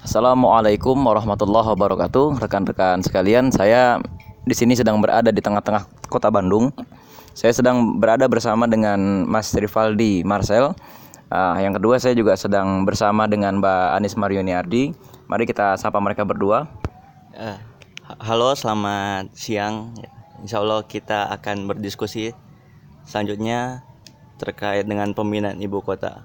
Assalamualaikum 0.00 0.96
warahmatullahi 0.96 1.76
wabarakatuh, 1.76 2.40
rekan-rekan 2.40 3.04
sekalian. 3.04 3.52
Saya 3.52 4.00
di 4.48 4.56
sini 4.56 4.72
sedang 4.72 4.96
berada 4.96 5.28
di 5.28 5.44
tengah-tengah 5.44 6.08
kota 6.08 6.32
Bandung. 6.32 6.72
Saya 7.36 7.52
sedang 7.52 8.00
berada 8.00 8.24
bersama 8.24 8.64
dengan 8.64 9.28
Mas 9.28 9.52
Rivaldi 9.52 10.24
Marcel. 10.24 10.72
Uh, 11.28 11.52
yang 11.60 11.76
kedua 11.76 12.00
saya 12.00 12.16
juga 12.16 12.32
sedang 12.32 12.88
bersama 12.88 13.28
dengan 13.28 13.60
Mbak 13.60 13.86
Anis 14.00 14.16
Marioniardi. 14.16 14.96
Mari 15.28 15.44
kita 15.44 15.76
sapa 15.76 16.00
mereka 16.00 16.24
berdua. 16.24 16.64
Uh, 17.36 17.60
halo, 18.24 18.56
selamat 18.56 19.36
siang. 19.36 19.92
Insya 20.40 20.64
Allah 20.64 20.80
kita 20.88 21.28
akan 21.28 21.68
berdiskusi 21.68 22.32
selanjutnya 23.04 23.84
terkait 24.40 24.88
dengan 24.88 25.12
pemindahan 25.12 25.60
ibu 25.60 25.84
kota 25.84 26.24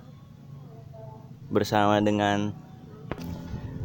bersama 1.51 1.99
dengan 1.99 2.55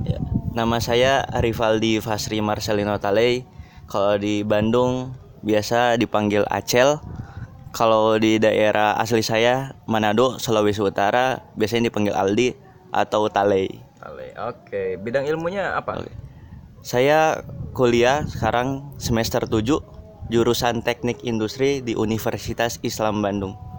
Ya. 0.05 0.19
Nama 0.57 0.81
saya 0.81 1.25
Rivaldi 1.41 2.01
Fasri 2.01 2.41
Marcelino 2.41 2.97
Talei. 2.97 3.45
Kalau 3.91 4.17
di 4.17 4.43
Bandung 4.47 5.15
biasa 5.45 5.97
dipanggil 6.01 6.47
Acel. 6.49 7.01
Kalau 7.71 8.19
di 8.19 8.43
daerah 8.43 8.99
asli 8.99 9.23
saya 9.23 9.79
Manado, 9.87 10.43
Sulawesi 10.43 10.83
Utara 10.83 11.55
biasanya 11.55 11.87
dipanggil 11.87 12.19
Aldi 12.19 12.49
atau 12.91 13.31
Talei. 13.31 13.71
Talei. 13.95 14.35
Oke, 14.35 14.99
bidang 14.99 15.23
ilmunya 15.31 15.79
apa? 15.79 16.03
Oke. 16.03 16.11
Saya 16.83 17.47
kuliah 17.71 18.27
sekarang 18.27 18.97
semester 18.99 19.47
7 19.47 20.33
jurusan 20.35 20.83
Teknik 20.83 21.23
Industri 21.23 21.79
di 21.79 21.95
Universitas 21.95 22.83
Islam 22.83 23.23
Bandung. 23.23 23.70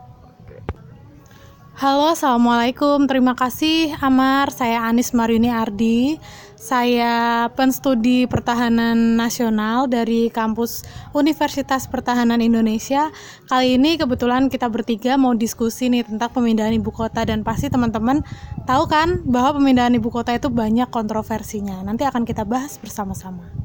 Halo, 1.82 2.14
Assalamualaikum. 2.14 3.10
Terima 3.10 3.34
kasih 3.34 3.98
Amar. 4.06 4.54
Saya 4.54 4.86
Anis 4.86 5.18
Marini 5.18 5.50
Ardi. 5.50 6.22
Saya 6.54 7.50
penstudi 7.58 8.30
pertahanan 8.30 9.18
nasional 9.18 9.90
dari 9.90 10.30
kampus 10.30 10.86
Universitas 11.18 11.90
Pertahanan 11.90 12.38
Indonesia. 12.38 13.10
Kali 13.50 13.82
ini 13.82 13.98
kebetulan 13.98 14.46
kita 14.54 14.70
bertiga 14.70 15.18
mau 15.18 15.34
diskusi 15.34 15.90
nih 15.90 16.06
tentang 16.06 16.30
pemindahan 16.30 16.78
ibu 16.78 16.94
kota 16.94 17.26
dan 17.26 17.42
pasti 17.42 17.74
teman-teman 17.74 18.22
tahu 18.70 18.86
kan 18.86 19.26
bahwa 19.26 19.58
pemindahan 19.58 19.98
ibu 19.98 20.14
kota 20.14 20.38
itu 20.38 20.54
banyak 20.54 20.86
kontroversinya. 20.94 21.82
Nanti 21.82 22.06
akan 22.06 22.30
kita 22.30 22.46
bahas 22.46 22.78
bersama-sama. 22.78 23.61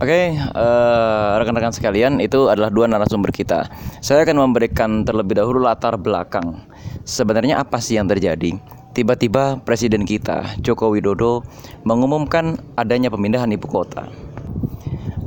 Oke, 0.00 0.08
okay, 0.08 0.26
uh, 0.32 1.36
eh, 1.36 1.44
rekan-rekan 1.44 1.76
sekalian, 1.76 2.24
itu 2.24 2.48
adalah 2.48 2.72
dua 2.72 2.88
narasumber 2.88 3.36
kita. 3.36 3.68
Saya 4.00 4.24
akan 4.24 4.48
memberikan 4.48 5.04
terlebih 5.04 5.36
dahulu 5.36 5.60
latar 5.60 6.00
belakang. 6.00 6.64
Sebenarnya 7.04 7.60
apa 7.60 7.84
sih 7.84 8.00
yang 8.00 8.08
terjadi? 8.08 8.56
Tiba-tiba 8.96 9.60
Presiden 9.60 10.08
kita, 10.08 10.56
Joko 10.64 10.88
Widodo, 10.96 11.44
mengumumkan 11.84 12.56
adanya 12.80 13.12
pemindahan 13.12 13.52
ibu 13.52 13.68
kota 13.68 14.08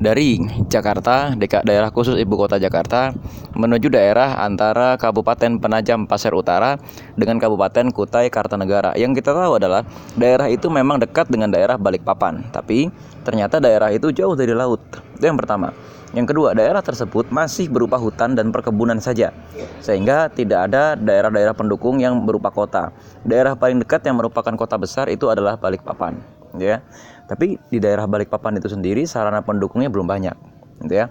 dari 0.03 0.35
Jakarta, 0.67 1.31
daerah 1.63 1.87
khusus 1.95 2.19
ibu 2.19 2.35
kota 2.35 2.59
Jakarta, 2.59 3.15
menuju 3.55 3.87
daerah 3.87 4.43
antara 4.43 4.99
Kabupaten 4.99 5.63
Penajam 5.63 6.03
Pasir 6.03 6.35
Utara 6.35 6.75
dengan 7.15 7.39
Kabupaten 7.39 7.87
Kutai 7.95 8.27
Kartanegara. 8.27 8.99
Yang 8.99 9.23
kita 9.23 9.31
tahu 9.31 9.55
adalah 9.55 9.87
daerah 10.19 10.51
itu 10.51 10.67
memang 10.67 10.99
dekat 10.99 11.31
dengan 11.31 11.55
daerah 11.55 11.79
Balikpapan, 11.79 12.51
tapi 12.51 12.91
ternyata 13.23 13.63
daerah 13.63 13.95
itu 13.95 14.11
jauh 14.11 14.35
dari 14.35 14.51
laut. 14.51 14.83
Itu 15.15 15.23
yang 15.23 15.39
pertama. 15.39 15.71
Yang 16.13 16.35
kedua, 16.35 16.53
daerah 16.53 16.85
tersebut 16.85 17.33
masih 17.33 17.73
berupa 17.73 17.97
hutan 17.97 18.37
dan 18.37 18.53
perkebunan 18.53 19.01
saja, 19.01 19.33
sehingga 19.81 20.29
tidak 20.29 20.69
ada 20.69 20.93
daerah-daerah 20.93 21.57
pendukung 21.57 21.97
yang 21.97 22.21
berupa 22.21 22.53
kota. 22.53 22.93
Daerah 23.25 23.57
paling 23.57 23.81
dekat 23.81 24.05
yang 24.05 24.21
merupakan 24.21 24.53
kota 24.53 24.77
besar 24.77 25.09
itu 25.09 25.25
adalah 25.33 25.57
Balikpapan, 25.57 26.21
ya. 26.61 26.85
Tapi 27.23 27.55
di 27.71 27.79
daerah 27.79 28.03
Balikpapan 28.03 28.59
itu 28.59 28.67
sendiri 28.67 29.07
sarana 29.07 29.39
pendukungnya 29.41 29.87
belum 29.87 30.05
banyak, 30.05 30.35
gitu 30.83 30.93
ya. 30.93 31.07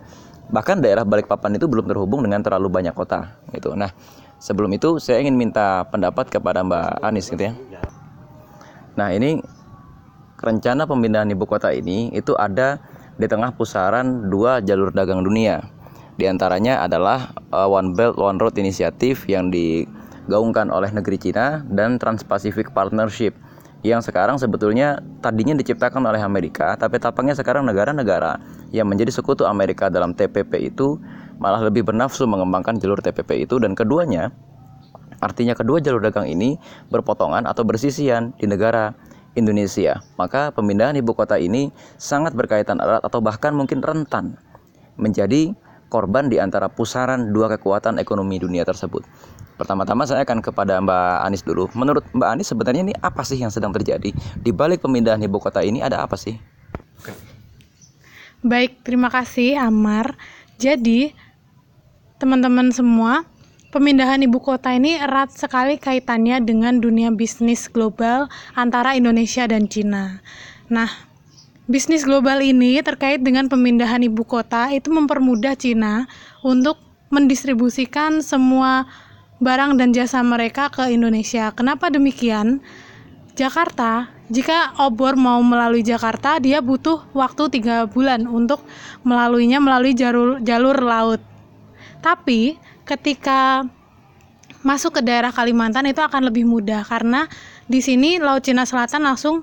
Bahkan 0.52 0.84
daerah 0.84 1.08
Balikpapan 1.08 1.56
itu 1.56 1.64
belum 1.64 1.88
terhubung 1.88 2.20
dengan 2.20 2.44
terlalu 2.44 2.68
banyak 2.68 2.92
kota, 2.92 3.40
gitu. 3.56 3.72
Nah, 3.72 3.90
sebelum 4.36 4.68
itu 4.76 5.00
saya 5.00 5.24
ingin 5.24 5.34
minta 5.34 5.88
pendapat 5.88 6.28
kepada 6.28 6.60
Mbak 6.60 7.00
Anis, 7.00 7.32
gitu 7.32 7.48
ya. 7.48 7.52
Nah, 8.92 9.08
ini 9.16 9.40
rencana 10.42 10.84
pemindahan 10.84 11.30
ibu 11.30 11.46
kota 11.48 11.72
ini 11.72 12.12
itu 12.12 12.34
ada 12.36 12.82
di 13.16 13.24
tengah 13.30 13.54
pusaran 13.54 14.28
dua 14.28 14.60
jalur 14.60 14.90
dagang 14.92 15.22
dunia. 15.24 15.64
Di 16.18 16.28
antaranya 16.28 16.84
adalah 16.84 17.32
uh, 17.54 17.70
One 17.70 17.96
Belt 17.96 18.20
One 18.20 18.36
Road 18.36 18.58
Initiative 18.60 19.24
yang 19.30 19.48
digaungkan 19.48 20.68
oleh 20.68 20.92
negeri 20.92 21.16
Cina 21.16 21.64
dan 21.72 21.96
Trans-Pacific 21.96 22.76
Partnership 22.76 23.32
yang 23.82 23.98
sekarang 23.98 24.38
sebetulnya 24.38 25.02
tadinya 25.18 25.58
diciptakan 25.58 26.06
oleh 26.06 26.22
Amerika, 26.22 26.78
tapi 26.78 27.02
tampaknya 27.02 27.34
sekarang 27.34 27.66
negara-negara 27.66 28.38
yang 28.70 28.86
menjadi 28.86 29.10
sekutu 29.10 29.42
Amerika 29.42 29.90
dalam 29.90 30.14
TPP 30.14 30.70
itu 30.70 31.02
malah 31.42 31.58
lebih 31.66 31.82
bernafsu 31.82 32.22
mengembangkan 32.30 32.78
jalur 32.78 33.02
TPP 33.02 33.42
itu 33.42 33.58
dan 33.58 33.74
keduanya 33.74 34.30
artinya 35.18 35.58
kedua 35.58 35.82
jalur 35.82 35.98
dagang 35.98 36.30
ini 36.30 36.58
berpotongan 36.94 37.46
atau 37.46 37.66
bersisian 37.66 38.30
di 38.38 38.46
negara 38.46 38.94
Indonesia. 39.34 39.98
Maka 40.14 40.54
pemindahan 40.54 40.94
ibu 40.94 41.10
kota 41.18 41.34
ini 41.34 41.74
sangat 41.98 42.38
berkaitan 42.38 42.78
erat 42.78 43.02
atau 43.02 43.18
bahkan 43.18 43.50
mungkin 43.50 43.82
rentan 43.82 44.38
menjadi 44.94 45.58
korban 45.90 46.30
di 46.30 46.38
antara 46.38 46.70
pusaran 46.72 47.34
dua 47.34 47.52
kekuatan 47.52 47.98
ekonomi 47.98 48.38
dunia 48.38 48.62
tersebut. 48.62 49.04
Pertama-tama 49.62 50.02
saya 50.02 50.26
akan 50.26 50.42
kepada 50.42 50.82
Mbak 50.82 51.22
Anis 51.22 51.46
dulu. 51.46 51.70
Menurut 51.78 52.02
Mbak 52.10 52.28
Anis 52.34 52.50
sebenarnya 52.50 52.82
ini 52.82 52.94
apa 52.98 53.22
sih 53.22 53.38
yang 53.38 53.54
sedang 53.54 53.70
terjadi? 53.70 54.10
Di 54.42 54.50
balik 54.50 54.82
pemindahan 54.82 55.22
ibu 55.22 55.38
kota 55.38 55.62
ini 55.62 55.78
ada 55.78 56.02
apa 56.02 56.18
sih? 56.18 56.34
Baik, 58.42 58.82
terima 58.82 59.06
kasih 59.06 59.54
Amar. 59.54 60.18
Jadi, 60.58 61.14
teman-teman 62.18 62.74
semua, 62.74 63.22
pemindahan 63.70 64.18
ibu 64.26 64.42
kota 64.42 64.74
ini 64.74 64.98
erat 64.98 65.30
sekali 65.30 65.78
kaitannya 65.78 66.42
dengan 66.42 66.82
dunia 66.82 67.14
bisnis 67.14 67.70
global 67.70 68.26
antara 68.58 68.98
Indonesia 68.98 69.46
dan 69.46 69.70
Cina. 69.70 70.18
Nah, 70.66 70.90
bisnis 71.70 72.02
global 72.02 72.42
ini 72.42 72.82
terkait 72.82 73.22
dengan 73.22 73.46
pemindahan 73.46 74.02
ibu 74.02 74.26
kota 74.26 74.74
itu 74.74 74.90
mempermudah 74.90 75.54
Cina 75.54 76.10
untuk 76.42 76.82
mendistribusikan 77.14 78.26
semua 78.26 78.90
barang 79.42 79.74
dan 79.74 79.90
jasa 79.90 80.22
mereka 80.22 80.70
ke 80.70 80.94
Indonesia. 80.94 81.50
Kenapa 81.50 81.90
demikian? 81.90 82.62
Jakarta, 83.34 84.12
jika 84.30 84.76
obor 84.78 85.18
mau 85.18 85.42
melalui 85.42 85.82
Jakarta, 85.82 86.38
dia 86.38 86.62
butuh 86.62 87.02
waktu 87.10 87.50
tiga 87.50 87.90
bulan 87.90 88.30
untuk 88.30 88.62
melaluinya 89.02 89.58
melalui 89.58 89.98
jalur, 89.98 90.38
jalur 90.40 90.78
laut. 90.78 91.20
Tapi 91.98 92.54
ketika 92.86 93.66
masuk 94.62 95.00
ke 95.00 95.02
daerah 95.02 95.34
Kalimantan 95.34 95.90
itu 95.90 95.98
akan 95.98 96.30
lebih 96.30 96.46
mudah 96.46 96.86
karena 96.86 97.26
di 97.66 97.82
sini 97.82 98.22
Laut 98.22 98.46
Cina 98.46 98.62
Selatan 98.62 99.02
langsung 99.02 99.42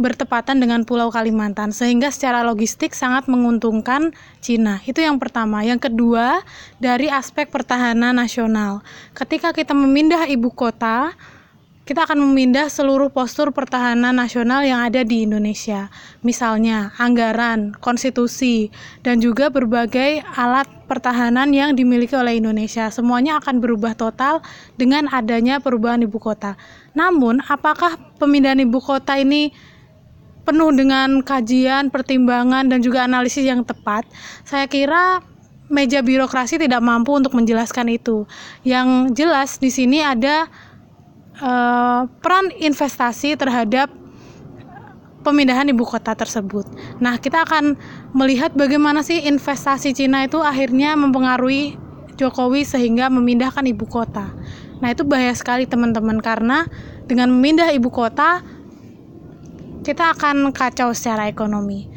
bertepatan 0.00 0.56
dengan 0.56 0.88
Pulau 0.88 1.12
Kalimantan 1.12 1.76
sehingga 1.76 2.08
secara 2.08 2.40
logistik 2.40 2.96
sangat 2.96 3.28
menguntungkan 3.28 4.16
Cina. 4.40 4.80
Itu 4.88 5.04
yang 5.04 5.20
pertama. 5.20 5.60
Yang 5.60 5.92
kedua, 5.92 6.40
dari 6.80 7.12
aspek 7.12 7.52
pertahanan 7.52 8.16
nasional. 8.16 8.80
Ketika 9.12 9.52
kita 9.52 9.76
memindah 9.76 10.24
ibu 10.24 10.48
kota, 10.48 11.12
kita 11.90 12.06
akan 12.06 12.22
memindah 12.22 12.70
seluruh 12.70 13.10
postur 13.10 13.50
pertahanan 13.50 14.14
nasional 14.14 14.62
yang 14.62 14.78
ada 14.78 15.02
di 15.02 15.26
Indonesia. 15.26 15.90
Misalnya, 16.22 16.94
anggaran, 17.02 17.74
konstitusi, 17.82 18.70
dan 19.02 19.18
juga 19.18 19.50
berbagai 19.50 20.22
alat 20.38 20.70
pertahanan 20.86 21.50
yang 21.50 21.74
dimiliki 21.74 22.14
oleh 22.14 22.38
Indonesia. 22.38 22.94
Semuanya 22.94 23.42
akan 23.42 23.58
berubah 23.58 23.98
total 23.98 24.38
dengan 24.78 25.10
adanya 25.10 25.58
perubahan 25.58 26.06
ibu 26.06 26.22
kota. 26.22 26.54
Namun, 26.94 27.42
apakah 27.50 27.98
pemindahan 28.22 28.62
ibu 28.62 28.78
kota 28.78 29.18
ini 29.18 29.50
penuh 30.42 30.72
dengan 30.72 31.20
kajian, 31.20 31.92
pertimbangan 31.92 32.66
dan 32.68 32.80
juga 32.80 33.04
analisis 33.04 33.44
yang 33.44 33.62
tepat, 33.62 34.08
saya 34.42 34.66
kira 34.66 35.20
meja 35.70 36.02
birokrasi 36.02 36.58
tidak 36.58 36.82
mampu 36.82 37.14
untuk 37.14 37.32
menjelaskan 37.32 37.94
itu. 37.94 38.26
Yang 38.66 39.14
jelas 39.14 39.56
di 39.62 39.70
sini 39.70 40.02
ada 40.02 40.50
uh, 41.38 42.10
peran 42.20 42.50
investasi 42.58 43.38
terhadap 43.38 43.88
pemindahan 45.22 45.68
ibu 45.70 45.86
kota 45.86 46.16
tersebut. 46.16 46.66
Nah, 46.98 47.20
kita 47.20 47.44
akan 47.46 47.76
melihat 48.16 48.50
bagaimana 48.56 49.04
sih 49.04 49.22
investasi 49.22 49.94
Cina 49.94 50.26
itu 50.26 50.40
akhirnya 50.40 50.96
mempengaruhi 50.98 51.76
Jokowi 52.16 52.68
sehingga 52.68 53.08
memindahkan 53.08 53.64
ibu 53.64 53.88
kota. 53.88 54.28
Nah, 54.80 54.88
itu 54.92 55.04
bahaya 55.04 55.32
sekali 55.36 55.68
teman-teman 55.68 56.20
karena 56.20 56.68
dengan 57.04 57.32
memindah 57.32 57.72
ibu 57.72 57.88
kota 57.92 58.40
kita 59.90 60.14
akan 60.14 60.54
kacau 60.54 60.94
secara 60.94 61.26
ekonomi 61.26 61.90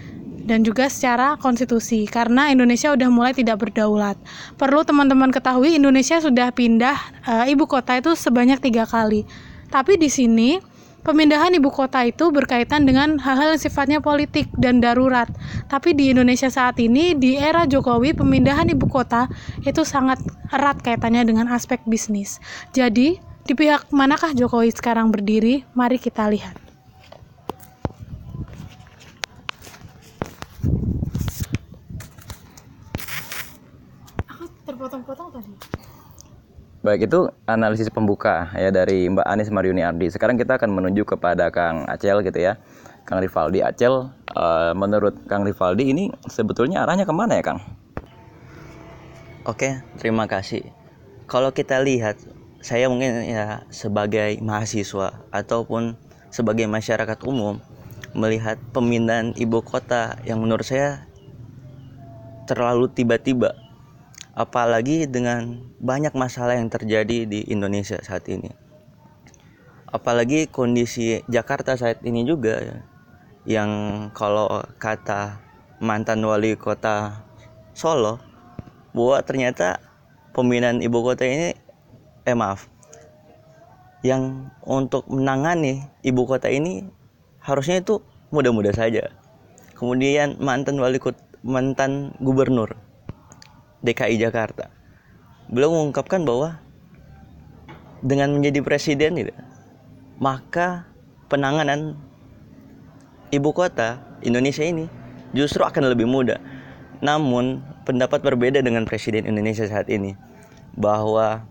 dan 0.50 0.66
juga 0.66 0.90
secara 0.90 1.38
konstitusi 1.38 2.10
karena 2.10 2.50
Indonesia 2.50 2.90
sudah 2.90 3.06
mulai 3.14 3.38
tidak 3.38 3.62
berdaulat. 3.62 4.18
Perlu 4.58 4.82
teman-teman 4.82 5.30
ketahui 5.30 5.78
Indonesia 5.78 6.18
sudah 6.18 6.50
pindah 6.50 6.98
e, 7.22 7.34
ibu 7.54 7.70
kota 7.70 8.02
itu 8.02 8.18
sebanyak 8.18 8.58
tiga 8.66 8.90
kali. 8.90 9.30
Tapi 9.70 10.02
di 10.02 10.10
sini 10.10 10.58
pemindahan 11.06 11.54
ibu 11.54 11.70
kota 11.70 12.02
itu 12.02 12.34
berkaitan 12.34 12.90
dengan 12.90 13.22
hal-hal 13.22 13.54
yang 13.54 13.62
sifatnya 13.62 14.02
politik 14.02 14.50
dan 14.58 14.82
darurat. 14.82 15.30
Tapi 15.70 15.94
di 15.94 16.10
Indonesia 16.10 16.50
saat 16.50 16.82
ini, 16.82 17.14
di 17.14 17.38
era 17.38 17.70
Jokowi, 17.70 18.18
pemindahan 18.18 18.74
ibu 18.74 18.90
kota 18.90 19.30
itu 19.70 19.86
sangat 19.86 20.18
erat 20.50 20.82
kaitannya 20.82 21.30
dengan 21.30 21.46
aspek 21.54 21.78
bisnis. 21.86 22.42
Jadi, 22.74 23.22
di 23.46 23.54
pihak 23.54 23.94
manakah 23.94 24.34
Jokowi 24.34 24.74
sekarang 24.74 25.14
berdiri? 25.14 25.62
Mari 25.78 26.00
kita 26.00 26.32
lihat. 26.32 26.63
Terpotong-potong 34.74 35.30
tadi. 35.30 35.54
Baik 36.84 37.08
itu 37.08 37.32
analisis 37.48 37.88
pembuka 37.88 38.52
ya 38.58 38.68
dari 38.74 39.08
Mbak 39.08 39.24
Anis 39.24 39.48
Mariuni 39.54 39.86
Ardi. 39.86 40.12
Sekarang 40.12 40.36
kita 40.36 40.60
akan 40.60 40.68
menuju 40.74 41.08
kepada 41.08 41.48
Kang 41.48 41.88
Acel 41.88 42.20
gitu 42.26 42.42
ya. 42.42 42.60
Kang 43.08 43.24
Rivaldi 43.24 43.64
Acel, 43.64 44.12
eh, 44.36 44.74
menurut 44.76 45.16
Kang 45.30 45.48
Rivaldi 45.48 45.96
ini 45.96 46.12
sebetulnya 46.28 46.84
arahnya 46.84 47.08
ke 47.08 47.14
mana 47.16 47.40
ya 47.40 47.44
Kang? 47.46 47.64
Oke, 49.48 49.80
terima 50.00 50.28
kasih. 50.28 50.64
Kalau 51.28 51.56
kita 51.56 51.80
lihat, 51.80 52.20
saya 52.64 52.88
mungkin 52.88 53.28
ya 53.28 53.68
sebagai 53.72 54.40
mahasiswa 54.40 55.24
ataupun 55.32 56.00
sebagai 56.32 56.68
masyarakat 56.68 57.20
umum 57.28 57.60
melihat 58.16 58.56
pemindahan 58.72 59.36
ibu 59.36 59.60
kota 59.64 60.16
yang 60.24 60.40
menurut 60.40 60.64
saya 60.64 61.08
terlalu 62.48 62.92
tiba-tiba. 62.92 63.63
Apalagi 64.34 65.06
dengan 65.06 65.62
banyak 65.78 66.18
masalah 66.18 66.58
yang 66.58 66.70
terjadi 66.70 67.30
di 67.30 67.46
Indonesia 67.54 68.02
saat 68.02 68.26
ini. 68.26 68.50
Apalagi 69.94 70.50
kondisi 70.50 71.22
Jakarta 71.30 71.78
saat 71.78 72.02
ini 72.02 72.26
juga 72.26 72.58
ya, 72.58 72.78
yang 73.46 73.72
kalau 74.18 74.50
kata 74.82 75.38
mantan 75.78 76.26
wali 76.26 76.58
kota 76.58 77.22
Solo 77.78 78.18
bahwa 78.94 79.22
ternyata 79.26 79.78
pemindahan 80.34 80.82
ibu 80.82 81.04
kota 81.04 81.26
ini 81.26 81.54
eh 82.24 82.38
maaf 82.38 82.70
yang 84.06 84.54
untuk 84.64 85.06
menangani 85.12 85.84
ibu 86.02 86.24
kota 86.24 86.48
ini 86.48 86.88
harusnya 87.44 87.84
itu 87.84 88.00
mudah-mudah 88.32 88.72
saja 88.72 89.12
kemudian 89.76 90.40
mantan 90.40 90.80
wali 90.80 90.98
kota 90.98 91.20
mantan 91.44 92.16
gubernur 92.24 92.72
DKI 93.84 94.18
Jakarta 94.18 94.72
beliau 95.52 95.76
mengungkapkan 95.76 96.24
bahwa 96.24 96.58
dengan 98.04 98.36
menjadi 98.36 98.60
presiden 98.64 99.16
gitu, 99.16 99.32
maka 100.20 100.88
penanganan 101.32 101.96
ibu 103.32 103.50
kota 103.56 104.04
Indonesia 104.24 104.64
ini 104.64 104.92
justru 105.32 105.64
akan 105.64 105.92
lebih 105.92 106.08
mudah. 106.08 106.40
Namun 107.04 107.64
pendapat 107.84 108.24
berbeda 108.24 108.64
dengan 108.64 108.88
presiden 108.88 109.28
Indonesia 109.28 109.68
saat 109.68 109.88
ini 109.92 110.16
bahwa 110.76 111.44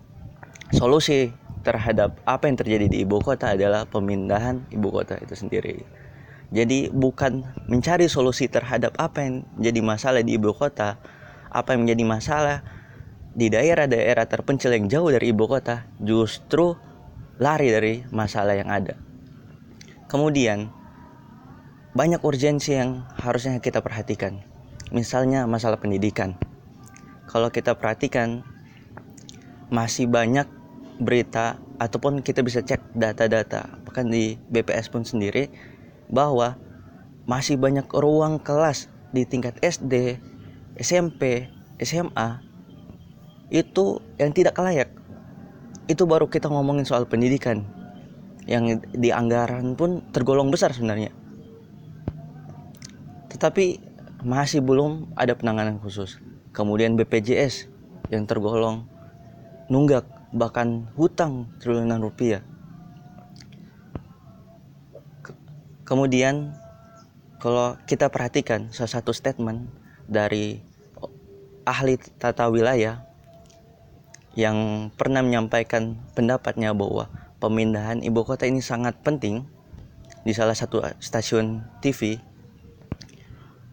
solusi 0.73 1.33
terhadap 1.63 2.17
apa 2.25 2.49
yang 2.49 2.57
terjadi 2.57 2.85
di 2.89 2.97
ibu 3.05 3.21
kota 3.21 3.53
adalah 3.53 3.85
pemindahan 3.85 4.65
ibu 4.73 4.89
kota 4.89 5.17
itu 5.21 5.33
sendiri. 5.37 5.85
Jadi 6.53 6.93
bukan 6.93 7.41
mencari 7.65 8.05
solusi 8.05 8.45
terhadap 8.45 8.93
apa 9.01 9.25
yang 9.25 9.41
menjadi 9.57 9.79
masalah 9.81 10.21
di 10.21 10.37
ibu 10.37 10.53
kota, 10.53 11.01
apa 11.53 11.77
yang 11.77 11.85
menjadi 11.85 12.03
masalah 12.03 12.57
di 13.33 13.49
daerah-daerah 13.49 14.25
terpencil 14.25 14.73
yang 14.73 14.89
jauh 14.89 15.09
dari 15.13 15.29
ibu 15.29 15.45
kota, 15.45 15.85
justru 16.01 16.73
lari 17.37 17.69
dari 17.69 17.93
masalah 18.09 18.57
yang 18.57 18.69
ada. 18.69 18.97
Kemudian 20.09 20.69
banyak 21.93 22.21
urgensi 22.25 22.77
yang 22.77 23.05
harusnya 23.21 23.61
kita 23.61 23.81
perhatikan. 23.81 24.41
Misalnya 24.93 25.45
masalah 25.45 25.77
pendidikan. 25.77 26.37
Kalau 27.29 27.49
kita 27.49 27.73
perhatikan 27.77 28.45
masih 29.73 30.05
banyak 30.05 30.45
berita 31.01 31.57
ataupun 31.81 32.21
kita 32.21 32.45
bisa 32.45 32.61
cek 32.61 32.93
data-data 32.93 33.81
bahkan 33.93 34.09
di 34.09 34.37
BPS 34.49 34.89
pun 34.93 35.01
sendiri 35.01 35.49
bahwa 36.09 36.57
masih 37.29 37.61
banyak 37.61 37.85
ruang 37.89 38.41
kelas 38.41 38.89
di 39.13 39.21
tingkat 39.25 39.57
SD, 39.61 40.17
SMP, 40.77 41.49
SMA 41.77 42.41
itu 43.53 44.01
yang 44.17 44.33
tidak 44.33 44.57
layak. 44.57 44.89
Itu 45.85 46.09
baru 46.09 46.25
kita 46.25 46.49
ngomongin 46.49 46.87
soal 46.87 47.05
pendidikan 47.05 47.67
yang 48.49 48.81
di 48.91 49.09
anggaran 49.13 49.77
pun 49.77 50.01
tergolong 50.09 50.49
besar 50.49 50.73
sebenarnya. 50.73 51.13
Tetapi 53.29 53.65
masih 54.23 54.63
belum 54.63 55.13
ada 55.19 55.35
penanganan 55.35 55.77
khusus. 55.83 56.17
Kemudian 56.55 56.95
BPJS 56.95 57.67
yang 58.09 58.23
tergolong 58.23 58.87
nunggak 59.67 60.07
bahkan 60.33 60.87
hutang 60.97 61.51
triliunan 61.59 62.01
rupiah. 62.01 62.41
Ke- 65.21 65.37
Kemudian 65.83 66.55
kalau 67.43 67.75
kita 67.83 68.07
perhatikan 68.07 68.71
salah 68.71 69.01
satu 69.01 69.11
statement 69.11 69.82
dari 70.07 70.59
ahli 71.63 71.95
tata 72.19 72.51
wilayah 72.51 73.03
yang 74.33 74.89
pernah 74.97 75.21
menyampaikan 75.21 75.95
pendapatnya 76.17 76.73
bahwa 76.73 77.07
pemindahan 77.37 78.01
ibu 78.01 78.25
kota 78.25 78.49
ini 78.49 78.59
sangat 78.59 78.97
penting 79.05 79.45
di 80.23 80.33
salah 80.33 80.55
satu 80.57 80.81
stasiun 80.97 81.61
TV 81.83 82.17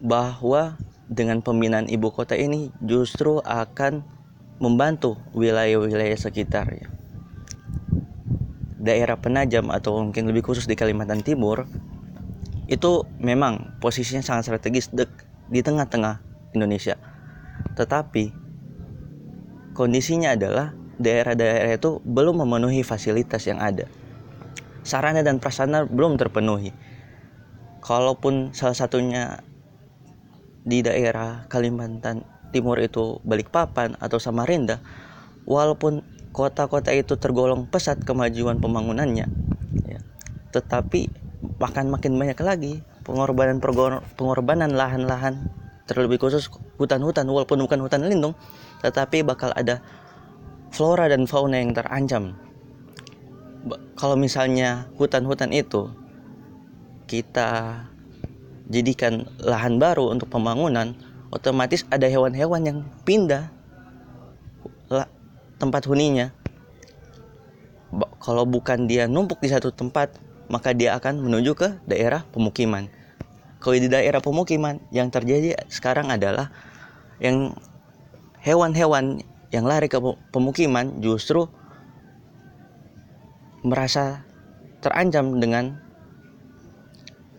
bahwa 0.00 0.76
dengan 1.10 1.40
pemindahan 1.42 1.88
ibu 1.88 2.12
kota 2.12 2.36
ini 2.36 2.70
justru 2.84 3.40
akan 3.42 4.04
membantu 4.60 5.16
wilayah-wilayah 5.32 6.18
sekitar 6.20 6.68
ya. 6.70 6.88
Daerah 8.80 9.16
Penajam 9.20 9.68
atau 9.72 10.00
mungkin 10.00 10.28
lebih 10.28 10.44
khusus 10.44 10.64
di 10.64 10.76
Kalimantan 10.76 11.20
Timur 11.20 11.68
itu 12.70 13.04
memang 13.20 13.76
posisinya 13.82 14.22
sangat 14.24 14.48
strategis 14.48 14.88
dek- 14.92 15.29
di 15.50 15.60
tengah-tengah 15.60 16.22
Indonesia. 16.54 16.96
Tetapi 17.74 18.32
kondisinya 19.74 20.32
adalah 20.38 20.72
daerah-daerah 21.02 21.76
itu 21.76 21.98
belum 22.06 22.46
memenuhi 22.46 22.86
fasilitas 22.86 23.44
yang 23.50 23.58
ada. 23.58 23.90
Sarana 24.86 25.20
dan 25.20 25.42
prasarana 25.42 25.84
belum 25.84 26.16
terpenuhi. 26.16 26.72
Kalaupun 27.80 28.52
salah 28.52 28.76
satunya 28.76 29.42
di 30.64 30.84
daerah 30.84 31.48
Kalimantan 31.48 32.24
Timur 32.52 32.76
itu 32.80 33.18
Balikpapan 33.24 33.96
atau 33.96 34.20
Samarinda, 34.20 34.82
walaupun 35.48 36.04
kota-kota 36.30 36.92
itu 36.92 37.16
tergolong 37.16 37.64
pesat 37.66 38.02
kemajuan 38.04 38.60
pembangunannya, 38.60 39.26
ya, 39.88 40.00
tetapi 40.52 41.08
akan 41.60 41.86
makin 41.94 42.18
banyak 42.18 42.38
lagi 42.42 42.74
pengorbanan 43.02 43.58
pengorbanan 44.14 44.70
lahan-lahan 44.72 45.48
terlebih 45.90 46.22
khusus 46.22 46.46
hutan-hutan 46.78 47.26
walaupun 47.26 47.58
bukan 47.66 47.82
hutan 47.82 48.06
lindung, 48.06 48.38
tetapi 48.78 49.26
bakal 49.26 49.50
ada 49.58 49.82
flora 50.70 51.10
dan 51.10 51.26
fauna 51.26 51.58
yang 51.58 51.74
terancam. 51.74 52.38
Kalau 53.98 54.14
misalnya 54.14 54.86
hutan-hutan 54.96 55.50
itu 55.50 55.90
kita 57.10 57.82
jadikan 58.70 59.26
lahan 59.42 59.82
baru 59.82 60.14
untuk 60.14 60.30
pembangunan, 60.30 60.94
otomatis 61.34 61.82
ada 61.90 62.06
hewan-hewan 62.06 62.62
yang 62.62 62.78
pindah 63.02 63.50
tempat 65.58 65.82
huninya. 65.90 66.30
Kalau 68.22 68.46
bukan 68.46 68.86
dia 68.86 69.10
numpuk 69.10 69.42
di 69.42 69.50
satu 69.50 69.74
tempat, 69.74 70.14
maka 70.50 70.74
dia 70.74 70.98
akan 70.98 71.22
menuju 71.22 71.54
ke 71.54 71.78
daerah 71.86 72.26
pemukiman. 72.34 72.90
Kalau 73.62 73.76
di 73.78 73.86
daerah 73.86 74.18
pemukiman, 74.18 74.82
yang 74.90 75.08
terjadi 75.08 75.54
sekarang 75.70 76.10
adalah 76.10 76.50
yang 77.22 77.54
hewan-hewan 78.42 79.22
yang 79.54 79.64
lari 79.68 79.86
ke 79.86 80.02
pe- 80.02 80.18
pemukiman 80.34 80.98
justru 80.98 81.46
merasa 83.60 84.24
terancam 84.80 85.36
dengan 85.38 85.76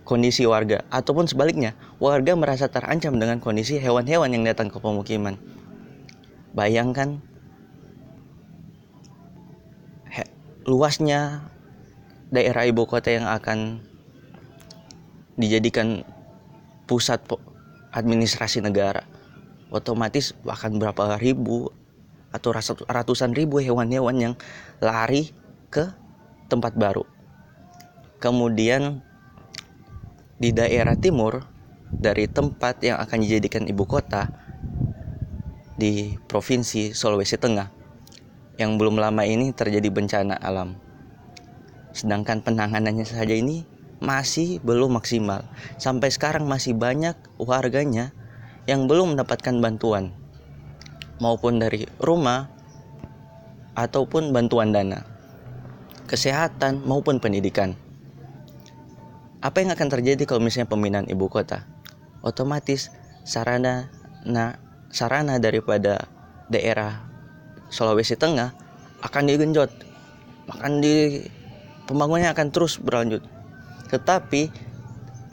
kondisi 0.06 0.46
warga 0.46 0.86
ataupun 0.94 1.26
sebaliknya 1.26 1.74
warga 1.98 2.38
merasa 2.38 2.70
terancam 2.70 3.18
dengan 3.18 3.42
kondisi 3.42 3.82
hewan-hewan 3.82 4.30
yang 4.30 4.46
datang 4.46 4.70
ke 4.70 4.78
pemukiman 4.78 5.40
bayangkan 6.54 7.18
luasnya 10.62 11.51
daerah 12.32 12.64
ibu 12.66 12.88
kota 12.88 13.12
yang 13.12 13.28
akan 13.28 13.84
dijadikan 15.36 16.08
pusat 16.88 17.20
administrasi 17.92 18.64
negara 18.64 19.04
otomatis 19.72 20.36
akan 20.44 20.80
berapa 20.80 21.20
ribu 21.20 21.72
atau 22.32 22.56
ratusan 22.88 23.36
ribu 23.36 23.60
hewan-hewan 23.60 24.16
yang 24.16 24.34
lari 24.80 25.36
ke 25.68 25.92
tempat 26.48 26.76
baru 26.80 27.04
kemudian 28.24 29.04
di 30.42 30.56
daerah 30.56 30.96
timur 30.96 31.46
dari 31.92 32.26
tempat 32.32 32.80
yang 32.82 32.98
akan 32.98 33.20
dijadikan 33.22 33.68
ibu 33.68 33.84
kota 33.84 34.32
di 35.76 36.16
provinsi 36.30 36.96
Sulawesi 36.96 37.36
Tengah 37.36 37.68
yang 38.62 38.78
belum 38.78 39.02
lama 39.02 39.26
ini 39.26 39.50
terjadi 39.50 39.90
bencana 39.90 40.38
alam. 40.38 40.78
Sedangkan 41.92 42.40
penanganannya 42.40 43.04
saja 43.04 43.36
ini 43.36 43.68
masih 44.02 44.64
belum 44.66 44.98
maksimal. 44.98 45.46
Sampai 45.78 46.10
sekarang 46.10 46.50
masih 46.50 46.74
banyak 46.74 47.16
warganya 47.38 48.12
yang 48.66 48.90
belum 48.90 49.16
mendapatkan 49.16 49.62
bantuan 49.62 50.16
maupun 51.22 51.62
dari 51.62 51.86
rumah 52.02 52.50
ataupun 53.78 54.34
bantuan 54.34 54.74
dana, 54.74 55.06
kesehatan 56.10 56.82
maupun 56.84 57.22
pendidikan. 57.22 57.78
Apa 59.42 59.62
yang 59.62 59.74
akan 59.74 59.90
terjadi 59.90 60.22
kalau 60.26 60.42
misalnya 60.42 60.70
pemindahan 60.70 61.10
ibu 61.10 61.26
kota? 61.30 61.66
Otomatis 62.22 62.94
sarana 63.26 63.90
nah, 64.26 64.58
sarana 64.94 65.42
daripada 65.42 66.06
daerah 66.50 67.10
Sulawesi 67.74 68.14
Tengah 68.20 68.54
akan 69.02 69.24
digenjot, 69.26 69.72
akan 70.46 70.84
di 70.84 71.26
pembangunannya 71.92 72.32
akan 72.32 72.48
terus 72.56 72.80
berlanjut. 72.80 73.20
Tetapi 73.92 74.48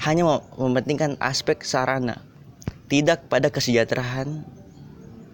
hanya 0.02 0.42
mementingkan 0.58 1.14
aspek 1.22 1.62
sarana, 1.62 2.18
tidak 2.90 3.30
pada 3.30 3.54
kesejahteraan 3.54 4.42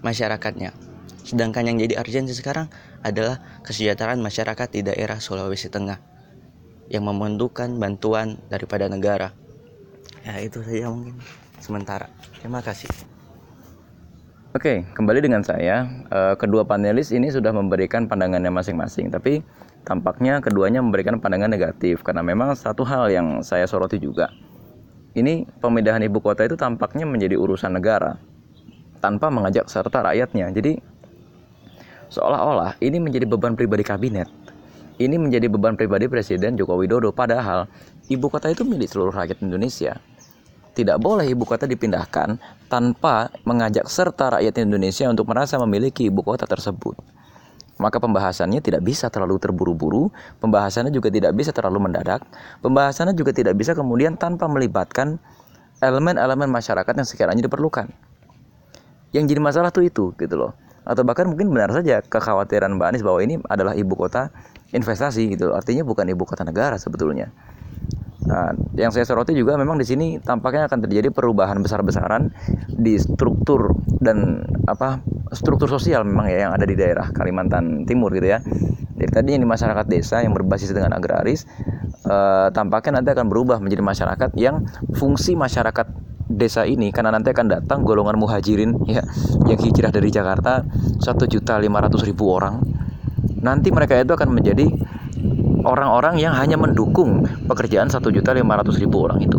masyarakatnya. 0.04 0.76
Sedangkan 1.24 1.64
yang 1.64 1.80
jadi 1.80 1.96
urgensi 1.96 2.36
sekarang 2.36 2.68
adalah 3.00 3.40
kesejahteraan 3.64 4.20
masyarakat 4.20 4.68
di 4.68 4.84
daerah 4.84 5.16
Sulawesi 5.16 5.72
Tengah 5.72 5.96
yang 6.92 7.08
membutuhkan 7.08 7.80
bantuan 7.80 8.36
daripada 8.52 8.92
negara. 8.92 9.32
Ya 10.28 10.36
itu 10.44 10.60
saja 10.60 10.92
mungkin 10.92 11.16
sementara. 11.64 12.12
Terima 12.40 12.60
kasih. 12.60 12.92
Oke, 14.52 14.84
kembali 14.92 15.24
dengan 15.24 15.42
saya. 15.42 15.88
Eh, 16.12 16.34
kedua 16.36 16.62
panelis 16.62 17.10
ini 17.10 17.32
sudah 17.32 17.50
memberikan 17.50 18.06
pandangannya 18.06 18.52
masing-masing, 18.52 19.10
tapi 19.10 19.40
tampaknya 19.84 20.40
keduanya 20.40 20.80
memberikan 20.80 21.20
pandangan 21.20 21.52
negatif 21.52 22.00
karena 22.00 22.24
memang 22.24 22.56
satu 22.56 22.82
hal 22.82 23.12
yang 23.12 23.44
saya 23.44 23.68
soroti 23.68 24.00
juga. 24.00 24.32
Ini 25.14 25.46
pemindahan 25.62 26.02
ibu 26.02 26.18
kota 26.18 26.42
itu 26.42 26.58
tampaknya 26.58 27.06
menjadi 27.06 27.38
urusan 27.38 27.78
negara 27.78 28.18
tanpa 28.98 29.30
mengajak 29.30 29.70
serta 29.70 30.02
rakyatnya. 30.10 30.50
Jadi 30.50 30.80
seolah-olah 32.10 32.80
ini 32.82 32.98
menjadi 32.98 33.28
beban 33.28 33.54
pribadi 33.54 33.86
kabinet. 33.86 34.26
Ini 34.94 35.14
menjadi 35.18 35.46
beban 35.50 35.78
pribadi 35.78 36.06
Presiden 36.10 36.58
Joko 36.58 36.78
Widodo 36.78 37.14
padahal 37.14 37.66
ibu 38.10 38.26
kota 38.26 38.50
itu 38.50 38.66
milik 38.66 38.90
seluruh 38.90 39.14
rakyat 39.14 39.42
Indonesia. 39.42 39.98
Tidak 40.74 40.98
boleh 40.98 41.30
ibu 41.30 41.46
kota 41.46 41.70
dipindahkan 41.70 42.34
tanpa 42.66 43.30
mengajak 43.46 43.86
serta 43.86 44.38
rakyat 44.38 44.58
Indonesia 44.66 45.06
untuk 45.06 45.30
merasa 45.30 45.54
memiliki 45.62 46.10
ibu 46.10 46.22
kota 46.26 46.46
tersebut. 46.50 46.98
Maka 47.74 47.98
pembahasannya 47.98 48.62
tidak 48.62 48.86
bisa 48.86 49.10
terlalu 49.10 49.42
terburu-buru, 49.42 50.14
pembahasannya 50.38 50.94
juga 50.94 51.10
tidak 51.10 51.34
bisa 51.34 51.50
terlalu 51.50 51.90
mendadak, 51.90 52.22
pembahasannya 52.62 53.18
juga 53.18 53.34
tidak 53.34 53.58
bisa 53.58 53.74
kemudian 53.74 54.14
tanpa 54.14 54.46
melibatkan 54.46 55.18
elemen-elemen 55.82 56.46
masyarakat 56.46 56.94
yang 56.94 57.08
sekiranya 57.08 57.42
diperlukan. 57.42 57.90
Yang 59.10 59.24
jadi 59.34 59.40
masalah 59.42 59.70
tuh 59.74 59.86
itu 59.86 60.14
gitu 60.14 60.34
loh. 60.38 60.54
Atau 60.86 61.02
bahkan 61.02 61.26
mungkin 61.26 61.50
benar 61.50 61.72
saja 61.72 62.04
kekhawatiran 62.04 62.76
Mbak 62.78 62.86
Anies 62.94 63.02
bahwa 63.02 63.20
ini 63.24 63.40
adalah 63.48 63.72
ibu 63.74 63.96
kota 63.96 64.30
investasi 64.70 65.34
gitu. 65.34 65.50
Artinya 65.56 65.82
bukan 65.82 66.06
ibu 66.06 66.22
kota 66.22 66.44
negara 66.46 66.76
sebetulnya. 66.76 67.32
Nah, 68.24 68.56
yang 68.78 68.88
saya 68.88 69.04
soroti 69.04 69.36
juga 69.36 69.58
memang 69.60 69.76
di 69.76 69.84
sini 69.84 70.16
tampaknya 70.16 70.64
akan 70.68 70.88
terjadi 70.88 71.12
perubahan 71.12 71.60
besar-besaran 71.60 72.32
di 72.72 72.96
struktur 72.96 73.76
dan 74.00 74.40
apa 74.64 75.04
struktur 75.34 75.68
sosial 75.68 76.06
memang 76.06 76.30
ya 76.30 76.48
yang 76.48 76.52
ada 76.54 76.64
di 76.64 76.78
daerah 76.78 77.10
Kalimantan 77.10 77.84
Timur 77.84 78.14
gitu 78.14 78.26
ya. 78.30 78.40
Jadi 78.94 79.10
tadi 79.10 79.30
ini 79.36 79.44
masyarakat 79.44 79.86
desa 79.90 80.22
yang 80.22 80.32
berbasis 80.32 80.70
dengan 80.70 80.94
agraris 80.94 81.44
eh, 82.06 82.48
tampaknya 82.54 83.02
nanti 83.02 83.10
akan 83.12 83.26
berubah 83.26 83.58
menjadi 83.58 83.82
masyarakat 83.82 84.30
yang 84.38 84.64
fungsi 84.96 85.34
masyarakat 85.34 85.86
desa 86.24 86.64
ini 86.64 86.88
karena 86.88 87.12
nanti 87.12 87.34
akan 87.34 87.46
datang 87.52 87.84
golongan 87.84 88.16
muhajirin 88.16 88.88
ya 88.88 89.04
yang 89.44 89.60
hijrah 89.60 89.92
dari 89.92 90.08
Jakarta 90.08 90.64
satu 90.96 91.28
juta 91.28 91.60
lima 91.60 91.84
ratus 91.84 92.00
ribu 92.08 92.32
orang 92.32 92.64
nanti 93.44 93.68
mereka 93.68 94.00
itu 94.00 94.16
akan 94.16 94.32
menjadi 94.32 94.72
orang-orang 95.64 96.20
yang 96.20 96.36
hanya 96.36 96.60
mendukung 96.60 97.24
pekerjaan 97.48 97.88
1.500.000 97.88 98.44
orang 98.92 99.18
itu. 99.24 99.38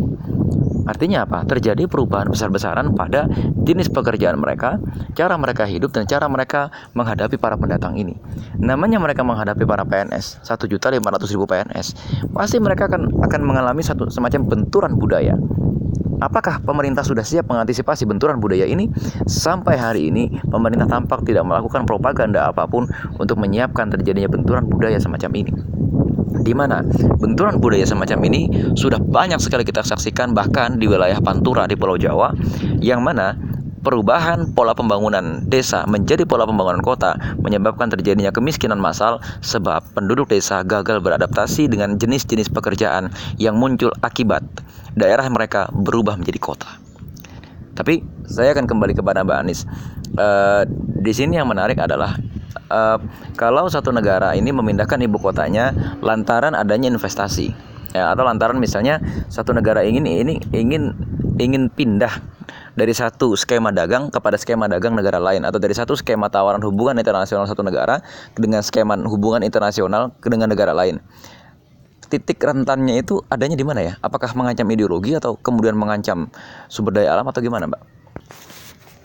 Artinya 0.85 1.25
apa? 1.25 1.41
Terjadi 1.49 1.89
perubahan 1.89 2.29
besar-besaran 2.29 2.93
pada 2.93 3.25
jenis 3.65 3.89
pekerjaan 3.89 4.37
mereka, 4.37 4.77
cara 5.17 5.33
mereka 5.35 5.65
hidup 5.65 5.89
dan 5.91 6.05
cara 6.05 6.29
mereka 6.29 6.69
menghadapi 6.93 7.41
para 7.41 7.57
pendatang 7.57 7.97
ini. 7.97 8.13
Namanya 8.61 9.01
mereka 9.01 9.25
menghadapi 9.25 9.65
para 9.65 9.81
PNS, 9.81 10.45
1.500.000 10.45 11.01
PNS. 11.49 11.87
Pasti 12.31 12.57
mereka 12.61 12.85
akan 12.85 13.25
akan 13.25 13.41
mengalami 13.41 13.81
satu 13.81 14.07
semacam 14.13 14.45
benturan 14.45 14.93
budaya. 14.95 15.33
Apakah 16.15 16.63
pemerintah 16.63 17.03
sudah 17.03 17.27
siap 17.27 17.51
mengantisipasi 17.51 18.07
benturan 18.07 18.39
budaya 18.39 18.63
ini? 18.63 18.87
Sampai 19.27 19.75
hari 19.75 20.07
ini, 20.13 20.31
pemerintah 20.47 20.87
tampak 20.87 21.27
tidak 21.27 21.43
melakukan 21.43 21.83
propaganda 21.83 22.47
apa 22.47 22.63
pun 22.69 22.87
untuk 23.19 23.35
menyiapkan 23.35 23.91
terjadinya 23.91 24.31
benturan 24.31 24.63
budaya 24.63 24.95
semacam 24.95 25.31
ini 25.35 25.51
di 26.41 26.51
mana 26.51 26.83
benturan 27.19 27.61
budaya 27.61 27.87
semacam 27.87 28.19
ini 28.27 28.41
sudah 28.75 28.99
banyak 28.99 29.39
sekali 29.39 29.63
kita 29.63 29.85
saksikan 29.85 30.35
bahkan 30.35 30.81
di 30.81 30.89
wilayah 30.89 31.19
Pantura 31.21 31.69
di 31.69 31.77
Pulau 31.77 31.95
Jawa 31.95 32.33
yang 32.83 33.05
mana 33.05 33.37
perubahan 33.85 34.49
pola 34.57 34.73
pembangunan 34.73 35.45
desa 35.45 35.85
menjadi 35.85 36.25
pola 36.25 36.49
pembangunan 36.49 36.81
kota 36.81 37.13
menyebabkan 37.37 37.93
terjadinya 37.93 38.33
kemiskinan 38.33 38.81
massal 38.81 39.21
sebab 39.45 39.85
penduduk 39.93 40.25
desa 40.33 40.65
gagal 40.65 41.05
beradaptasi 41.05 41.69
dengan 41.69 42.01
jenis-jenis 42.01 42.49
pekerjaan 42.49 43.13
yang 43.37 43.53
muncul 43.61 43.93
akibat 44.01 44.41
daerah 44.97 45.29
mereka 45.29 45.69
berubah 45.69 46.17
menjadi 46.17 46.41
kota. 46.41 46.81
Tapi 47.77 48.01
saya 48.25 48.57
akan 48.57 48.65
kembali 48.65 48.97
kepada 48.97 49.21
Mbak 49.21 49.37
Anies. 49.37 49.69
Uh, 50.15 50.63
di 51.03 51.11
sini 51.11 51.35
yang 51.35 51.51
menarik 51.51 51.75
adalah 51.75 52.15
uh, 52.71 52.97
kalau 53.35 53.67
satu 53.67 53.91
negara 53.91 54.33
ini 54.33 54.51
memindahkan 54.51 54.99
ibu 55.01 55.17
kotanya 55.19 55.71
lantaran 56.01 56.55
adanya 56.57 56.91
investasi 56.91 57.51
ya 57.95 58.11
atau 58.11 58.27
lantaran 58.27 58.59
misalnya 58.59 58.99
satu 59.31 59.55
negara 59.55 59.79
ingin 59.87 60.03
ini 60.03 60.35
ingin 60.51 60.91
ingin 61.39 61.71
pindah 61.71 62.11
dari 62.75 62.91
satu 62.91 63.39
skema 63.39 63.71
dagang 63.71 64.11
kepada 64.11 64.35
skema 64.35 64.67
dagang 64.67 64.93
negara 64.99 65.17
lain 65.17 65.47
atau 65.47 65.57
dari 65.57 65.71
satu 65.71 65.95
skema 65.95 66.27
tawaran 66.27 66.59
hubungan 66.59 66.99
internasional 66.99 67.47
satu 67.47 67.63
negara 67.63 68.03
dengan 68.35 68.59
skema 68.59 68.99
hubungan 69.07 69.41
internasional 69.41 70.11
dengan 70.19 70.51
negara 70.51 70.75
lain. 70.75 70.99
Titik 72.05 72.37
rentannya 72.37 73.01
itu 73.01 73.23
adanya 73.33 73.57
di 73.57 73.65
mana 73.65 73.81
ya? 73.81 73.93
Apakah 74.03 74.29
mengancam 74.37 74.69
ideologi 74.69 75.17
atau 75.17 75.39
kemudian 75.41 75.73
mengancam 75.73 76.29
sumber 76.69 77.01
daya 77.01 77.17
alam 77.17 77.25
atau 77.25 77.41
gimana, 77.41 77.65
Mbak? 77.65 77.81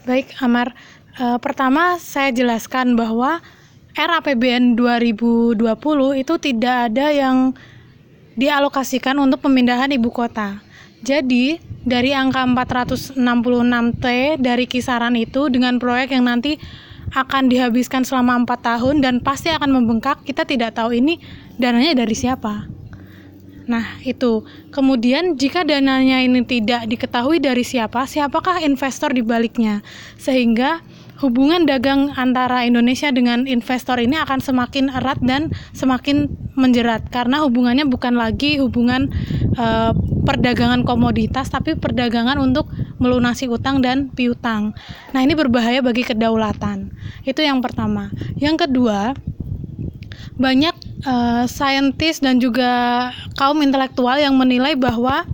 Baik, 0.05 0.37
Amar. 0.45 0.77
Uh, 1.19 1.39
pertama 1.43 1.99
saya 1.99 2.31
jelaskan 2.31 2.95
bahwa 2.95 3.43
RAPBN 3.99 4.79
2020 4.79 5.59
itu 6.23 6.35
tidak 6.39 6.77
ada 6.91 7.07
yang 7.11 7.51
dialokasikan 8.39 9.19
untuk 9.19 9.43
pemindahan 9.43 9.91
ibu 9.91 10.09
kota. 10.15 10.63
Jadi, 11.01 11.59
dari 11.83 12.13
angka 12.13 12.45
466T 12.45 14.07
dari 14.39 14.65
kisaran 14.69 15.17
itu 15.17 15.49
dengan 15.49 15.81
proyek 15.81 16.13
yang 16.13 16.29
nanti 16.29 16.61
akan 17.11 17.51
dihabiskan 17.51 18.07
selama 18.07 18.47
4 18.47 18.69
tahun 18.71 18.97
dan 19.03 19.19
pasti 19.19 19.51
akan 19.51 19.75
membengkak, 19.75 20.23
kita 20.23 20.47
tidak 20.47 20.79
tahu 20.79 20.95
ini 20.95 21.19
dananya 21.59 22.05
dari 22.05 22.15
siapa. 22.15 22.71
Nah, 23.71 24.03
itu. 24.03 24.43
Kemudian 24.75 25.39
jika 25.39 25.63
dananya 25.63 26.19
ini 26.23 26.43
tidak 26.43 26.91
diketahui 26.91 27.39
dari 27.39 27.63
siapa, 27.63 28.03
siapakah 28.03 28.63
investor 28.67 29.15
di 29.15 29.23
baliknya? 29.23 29.83
Sehingga 30.19 30.83
hubungan 31.21 31.69
dagang 31.69 32.17
antara 32.17 32.65
Indonesia 32.65 33.13
dengan 33.13 33.45
investor 33.45 34.01
ini 34.01 34.17
akan 34.17 34.41
semakin 34.41 34.89
erat 34.89 35.21
dan 35.21 35.53
semakin 35.77 36.33
menjerat 36.57 37.13
karena 37.13 37.45
hubungannya 37.45 37.85
bukan 37.85 38.17
lagi 38.17 38.57
hubungan 38.57 39.13
e, 39.53 39.67
perdagangan 40.25 40.83
komoditas 40.89 41.53
tapi 41.53 41.77
perdagangan 41.77 42.41
untuk 42.41 42.73
melunasi 42.97 43.53
utang 43.53 43.85
dan 43.85 44.09
piutang. 44.13 44.73
Nah, 45.13 45.21
ini 45.21 45.37
berbahaya 45.37 45.85
bagi 45.85 46.05
kedaulatan. 46.05 46.93
Itu 47.25 47.45
yang 47.45 47.61
pertama. 47.61 48.13
Yang 48.41 48.69
kedua, 48.69 49.13
banyak 50.41 50.75
e, 51.05 51.15
saintis 51.49 52.25
dan 52.25 52.41
juga 52.41 53.13
kaum 53.37 53.61
intelektual 53.61 54.17
yang 54.17 54.37
menilai 54.41 54.73
bahwa 54.73 55.29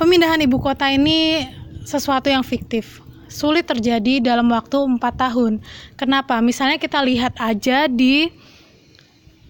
pemindahan 0.00 0.40
ibu 0.40 0.56
kota 0.56 0.88
ini 0.88 1.44
sesuatu 1.84 2.32
yang 2.32 2.44
fiktif 2.44 3.04
sulit 3.28 3.68
terjadi 3.68 4.24
dalam 4.24 4.48
waktu 4.50 4.76
4 4.76 4.98
tahun. 4.98 5.60
Kenapa? 5.94 6.40
Misalnya 6.42 6.80
kita 6.80 7.00
lihat 7.04 7.36
aja 7.38 7.86
di 7.86 8.32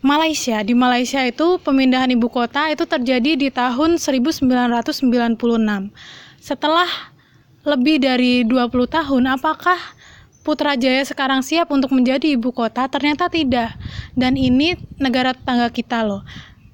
Malaysia. 0.02 0.62
Di 0.62 0.74
Malaysia 0.74 1.22
itu 1.26 1.58
pemindahan 1.62 2.10
ibu 2.10 2.30
kota 2.30 2.70
itu 2.70 2.86
terjadi 2.86 3.34
di 3.34 3.48
tahun 3.50 3.98
1996. 3.98 4.94
Setelah 6.38 6.90
lebih 7.66 7.98
dari 7.98 8.46
20 8.46 8.70
tahun, 8.86 9.22
apakah 9.34 9.78
Putrajaya 10.48 11.04
sekarang 11.04 11.44
siap 11.44 11.68
untuk 11.68 11.92
menjadi 11.92 12.32
ibu 12.32 12.48
kota? 12.56 12.88
Ternyata 12.88 13.28
tidak. 13.28 13.76
Dan 14.16 14.32
ini 14.32 14.80
negara 14.96 15.36
tetangga 15.36 15.68
kita 15.68 16.00
loh. 16.00 16.24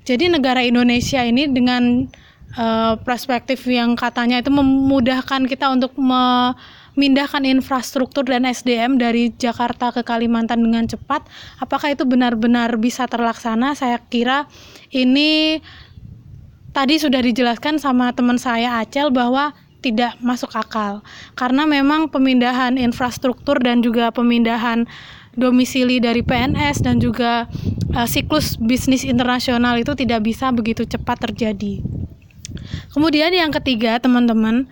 Jadi 0.07 0.31
negara 0.31 0.63
Indonesia 0.63 1.19
ini 1.27 1.51
dengan 1.51 2.07
uh, 2.55 2.95
perspektif 3.03 3.67
yang 3.67 3.99
katanya 3.99 4.39
itu 4.39 4.53
memudahkan 4.55 5.51
kita 5.51 5.75
untuk 5.75 5.97
memindahkan 6.95 7.43
infrastruktur 7.43 8.23
dan 8.23 8.47
SDM 8.47 8.99
dari 8.99 9.35
Jakarta 9.35 9.91
ke 9.91 10.07
Kalimantan 10.07 10.63
dengan 10.63 10.87
cepat. 10.87 11.27
Apakah 11.59 11.95
itu 11.95 12.07
benar-benar 12.07 12.79
bisa 12.79 13.11
terlaksana? 13.11 13.75
Saya 13.75 13.99
kira 13.99 14.47
ini 14.95 15.59
tadi 16.71 16.99
sudah 16.99 17.23
dijelaskan 17.23 17.83
sama 17.83 18.15
teman 18.15 18.39
saya 18.39 18.79
Acel 18.83 19.11
bahwa 19.11 19.55
tidak 19.85 20.17
masuk 20.25 20.49
akal 20.57 21.05
karena 21.37 21.69
memang 21.69 22.09
pemindahan 22.09 22.81
infrastruktur 22.81 23.61
dan 23.61 23.85
juga 23.85 24.09
pemindahan 24.09 24.89
domisili 25.37 26.01
dari 26.01 26.25
PNS 26.25 26.81
dan 26.81 27.03
juga 27.03 27.51
uh, 27.93 28.09
siklus 28.09 28.57
bisnis 28.57 29.05
internasional 29.05 29.77
itu 29.77 29.93
tidak 29.93 30.25
bisa 30.25 30.49
begitu 30.55 30.87
cepat 30.87 31.29
terjadi. 31.29 31.83
Kemudian 32.95 33.35
yang 33.35 33.51
ketiga, 33.51 33.99
teman-teman, 33.99 34.71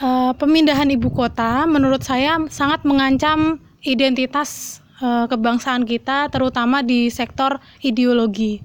uh, 0.00 0.32
pemindahan 0.34 0.88
ibu 0.90 1.12
kota 1.12 1.68
menurut 1.68 2.02
saya 2.02 2.40
sangat 2.48 2.82
mengancam 2.88 3.60
identitas 3.84 4.80
uh, 5.00 5.24
kebangsaan 5.28 5.84
kita 5.84 6.28
terutama 6.32 6.80
di 6.84 7.08
sektor 7.12 7.60
ideologi. 7.84 8.60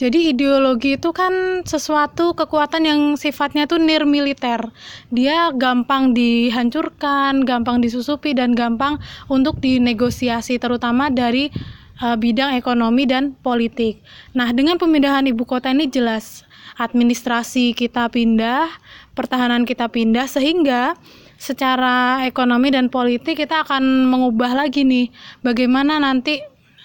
Jadi 0.00 0.32
ideologi 0.32 0.96
itu 0.96 1.12
kan 1.12 1.60
sesuatu 1.68 2.32
kekuatan 2.32 2.88
yang 2.88 3.00
sifatnya 3.20 3.68
tuh 3.68 3.76
nir 3.76 4.08
militer. 4.08 4.64
Dia 5.12 5.52
gampang 5.52 6.16
dihancurkan, 6.16 7.44
gampang 7.44 7.84
disusupi 7.84 8.32
dan 8.32 8.56
gampang 8.56 8.96
untuk 9.28 9.60
dinegosiasi 9.60 10.56
terutama 10.56 11.12
dari 11.12 11.52
uh, 12.00 12.16
bidang 12.16 12.56
ekonomi 12.56 13.04
dan 13.04 13.36
politik. 13.44 14.00
Nah, 14.32 14.48
dengan 14.56 14.80
pemindahan 14.80 15.28
ibu 15.28 15.44
kota 15.44 15.68
ini 15.68 15.84
jelas 15.92 16.48
administrasi 16.80 17.76
kita 17.76 18.08
pindah, 18.08 18.72
pertahanan 19.12 19.68
kita 19.68 19.92
pindah 19.92 20.24
sehingga 20.24 20.96
secara 21.36 22.24
ekonomi 22.24 22.72
dan 22.72 22.88
politik 22.88 23.44
kita 23.44 23.64
akan 23.64 24.08
mengubah 24.08 24.56
lagi 24.56 24.84
nih 24.84 25.08
bagaimana 25.40 25.96
nanti 26.00 26.40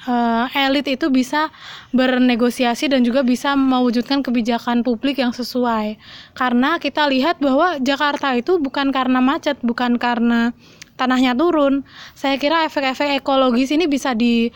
uh, 0.07 0.47
elit 0.55 0.87
itu 0.87 1.11
bisa 1.11 1.51
bernegosiasi 1.91 2.91
dan 2.91 3.03
juga 3.03 3.23
bisa 3.23 3.55
mewujudkan 3.55 4.23
kebijakan 4.23 4.83
publik 4.85 5.19
yang 5.19 5.35
sesuai. 5.35 5.99
Karena 6.37 6.77
kita 6.79 7.07
lihat 7.09 7.41
bahwa 7.41 7.79
Jakarta 7.81 8.35
itu 8.37 8.57
bukan 8.61 8.91
karena 8.91 9.19
macet, 9.19 9.59
bukan 9.63 9.99
karena 9.99 10.55
tanahnya 10.95 11.35
turun. 11.35 11.83
Saya 12.15 12.39
kira 12.39 12.63
efek-efek 12.67 13.19
ekologis 13.23 13.71
ini 13.75 13.85
bisa 13.85 14.15
di 14.15 14.49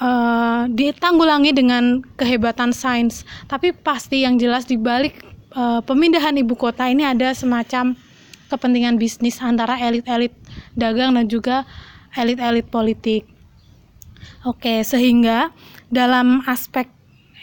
uh, 0.00 0.66
ditanggulangi 0.70 1.54
dengan 1.54 2.02
kehebatan 2.18 2.74
sains. 2.74 3.22
Tapi 3.46 3.74
pasti 3.74 4.22
yang 4.24 4.40
jelas 4.40 4.66
di 4.66 4.78
balik 4.78 5.22
uh, 5.54 5.80
pemindahan 5.84 6.34
ibu 6.38 6.54
kota 6.58 6.88
ini 6.90 7.06
ada 7.06 7.30
semacam 7.34 7.94
kepentingan 8.50 9.00
bisnis 9.00 9.40
antara 9.42 9.78
elit-elit 9.80 10.34
dagang 10.78 11.14
dan 11.16 11.26
juga 11.26 11.66
elit-elit 12.14 12.66
politik. 12.70 13.26
Oke, 14.44 14.84
sehingga 14.84 15.52
dalam 15.90 16.44
aspek 16.48 16.88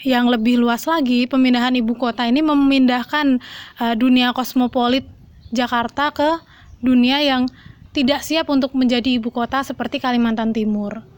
yang 0.02 0.26
lebih 0.26 0.58
luas 0.58 0.86
lagi, 0.90 1.30
pemindahan 1.30 1.74
ibu 1.78 1.94
kota 1.94 2.26
ini 2.26 2.42
memindahkan 2.42 3.38
uh, 3.78 3.94
dunia 3.94 4.34
kosmopolit 4.34 5.06
Jakarta 5.54 6.10
ke 6.10 6.42
dunia 6.82 7.22
yang 7.22 7.46
tidak 7.92 8.24
siap 8.24 8.48
untuk 8.48 8.72
menjadi 8.74 9.20
ibu 9.20 9.30
kota 9.30 9.62
seperti 9.62 10.00
Kalimantan 10.02 10.50
Timur. 10.50 11.11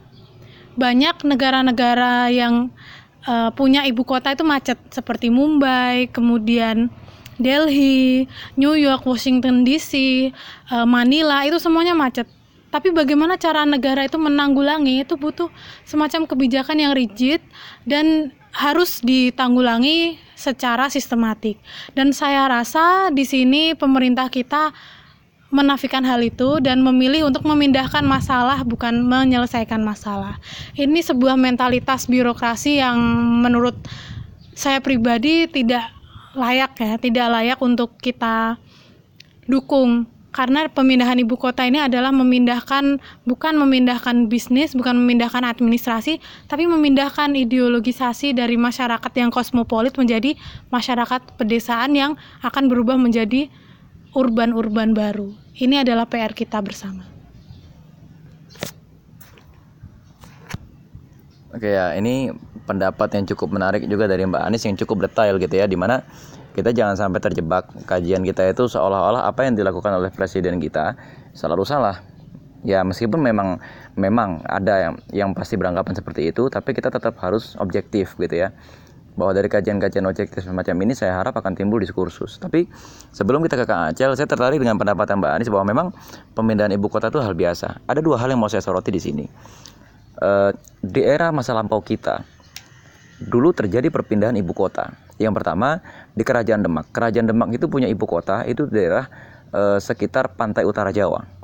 Banyak 0.75 1.23
negara-negara 1.23 2.31
yang 2.31 2.71
uh, 3.27 3.51
punya 3.55 3.87
ibu 3.87 4.03
kota 4.03 4.35
itu 4.35 4.43
macet 4.43 4.79
seperti 4.91 5.31
Mumbai, 5.31 6.11
kemudian 6.11 6.91
Delhi, 7.39 8.31
New 8.55 8.79
York, 8.79 9.03
Washington 9.07 9.67
DC, 9.67 9.93
uh, 10.71 10.87
Manila 10.87 11.43
itu 11.47 11.59
semuanya 11.59 11.95
macet 11.95 12.27
tapi 12.75 12.91
bagaimana 12.91 13.39
cara 13.39 13.63
negara 13.63 14.03
itu 14.03 14.19
menanggulangi 14.19 15.07
itu 15.07 15.15
butuh 15.15 15.47
semacam 15.87 16.27
kebijakan 16.27 16.83
yang 16.83 16.91
rigid 16.91 17.39
dan 17.87 18.35
harus 18.51 18.99
ditanggulangi 18.99 20.19
secara 20.35 20.91
sistematik. 20.91 21.55
Dan 21.95 22.11
saya 22.11 22.51
rasa 22.51 23.15
di 23.15 23.23
sini 23.23 23.79
pemerintah 23.79 24.27
kita 24.27 24.75
menafikan 25.55 26.03
hal 26.03 26.19
itu 26.19 26.59
dan 26.59 26.83
memilih 26.83 27.31
untuk 27.31 27.47
memindahkan 27.47 28.03
masalah 28.03 28.67
bukan 28.67 29.07
menyelesaikan 29.07 29.81
masalah. 29.87 30.43
Ini 30.75 30.99
sebuah 30.99 31.39
mentalitas 31.39 32.11
birokrasi 32.11 32.83
yang 32.83 32.99
menurut 33.47 33.79
saya 34.59 34.83
pribadi 34.83 35.47
tidak 35.47 35.95
layak 36.35 36.75
ya, 36.83 36.99
tidak 36.99 37.27
layak 37.31 37.59
untuk 37.63 37.95
kita 38.03 38.59
dukung 39.47 40.11
karena 40.35 40.67
pemindahan 40.67 41.15
ibu 41.23 41.39
kota 41.39 41.63
ini 41.63 41.79
adalah 41.79 42.11
memindahkan 42.11 42.99
bukan 43.23 43.55
memindahkan 43.55 44.27
bisnis, 44.27 44.75
bukan 44.75 44.99
memindahkan 44.99 45.47
administrasi, 45.47 46.19
tapi 46.51 46.67
memindahkan 46.67 47.39
ideologisasi 47.39 48.35
dari 48.35 48.59
masyarakat 48.59 49.13
yang 49.15 49.31
kosmopolit 49.31 49.95
menjadi 49.95 50.35
masyarakat 50.75 51.39
pedesaan 51.39 51.95
yang 51.95 52.19
akan 52.43 52.67
berubah 52.67 52.99
menjadi 52.99 53.47
urban-urban 54.15 54.95
baru. 54.95 55.35
Ini 55.55 55.83
adalah 55.83 56.07
PR 56.07 56.33
kita 56.35 56.63
bersama. 56.63 57.07
Oke 61.55 61.71
ya, 61.71 61.95
ini 61.95 62.35
pendapat 62.67 63.15
yang 63.15 63.31
cukup 63.31 63.55
menarik 63.55 63.87
juga 63.87 64.11
dari 64.11 64.27
Mbak 64.27 64.43
Anis 64.43 64.67
yang 64.67 64.75
cukup 64.75 65.07
detail 65.07 65.39
gitu 65.39 65.55
ya, 65.55 65.71
di 65.71 65.79
mana 65.79 66.03
kita 66.55 66.71
jangan 66.71 66.95
sampai 66.95 67.19
terjebak 67.23 67.67
kajian 67.87 68.23
kita 68.23 68.47
itu 68.51 68.71
seolah-olah 68.71 69.27
apa 69.27 69.47
yang 69.47 69.59
dilakukan 69.59 69.91
oleh 69.99 70.11
presiden 70.15 70.63
kita 70.63 70.95
selalu 71.35 71.67
salah 71.67 71.99
ya 72.63 72.81
meskipun 72.87 73.21
memang 73.21 73.59
memang 73.99 74.41
ada 74.47 74.75
yang 74.81 74.95
yang 75.11 75.31
pasti 75.35 75.59
beranggapan 75.59 75.99
seperti 75.99 76.31
itu 76.31 76.47
tapi 76.49 76.73
kita 76.73 76.95
tetap 76.95 77.19
harus 77.21 77.59
objektif 77.59 78.15
gitu 78.17 78.47
ya 78.47 78.55
bahwa 79.15 79.31
dari 79.31 79.47
kajian-kajian 79.47 80.03
objektif 80.11 80.43
semacam 80.43 80.75
ini 80.83 80.93
saya 80.99 81.15
harap 81.23 81.39
akan 81.39 81.55
timbul 81.55 81.79
diskursus. 81.79 82.43
Tapi 82.43 82.67
sebelum 83.15 83.47
kita 83.47 83.63
ke 83.63 83.65
Kang 83.67 83.95
Acel, 83.95 84.11
saya 84.19 84.27
tertarik 84.27 84.59
dengan 84.59 84.75
pendapat 84.75 85.07
Mbak 85.07 85.31
Anies 85.39 85.51
bahwa 85.51 85.65
memang 85.71 85.87
pemindahan 86.35 86.75
ibu 86.75 86.91
kota 86.91 87.15
itu 87.15 87.23
hal 87.23 87.35
biasa. 87.39 87.87
Ada 87.87 88.03
dua 88.03 88.19
hal 88.19 88.35
yang 88.35 88.43
mau 88.43 88.51
saya 88.51 88.63
soroti 88.63 88.91
di 88.91 88.99
sini. 88.99 89.25
E, 90.19 90.31
di 90.83 91.03
era 91.07 91.31
masa 91.31 91.55
lampau 91.55 91.79
kita, 91.79 92.27
dulu 93.23 93.55
terjadi 93.55 93.87
perpindahan 93.87 94.35
ibu 94.35 94.51
kota. 94.51 94.91
Yang 95.23 95.39
pertama 95.39 95.79
di 96.11 96.27
Kerajaan 96.27 96.67
Demak. 96.67 96.91
Kerajaan 96.91 97.31
Demak 97.31 97.55
itu 97.55 97.71
punya 97.71 97.87
ibu 97.87 98.03
kota 98.11 98.43
itu 98.51 98.67
daerah 98.67 99.07
e, 99.55 99.79
sekitar 99.79 100.35
pantai 100.35 100.67
utara 100.67 100.91
Jawa. 100.91 101.44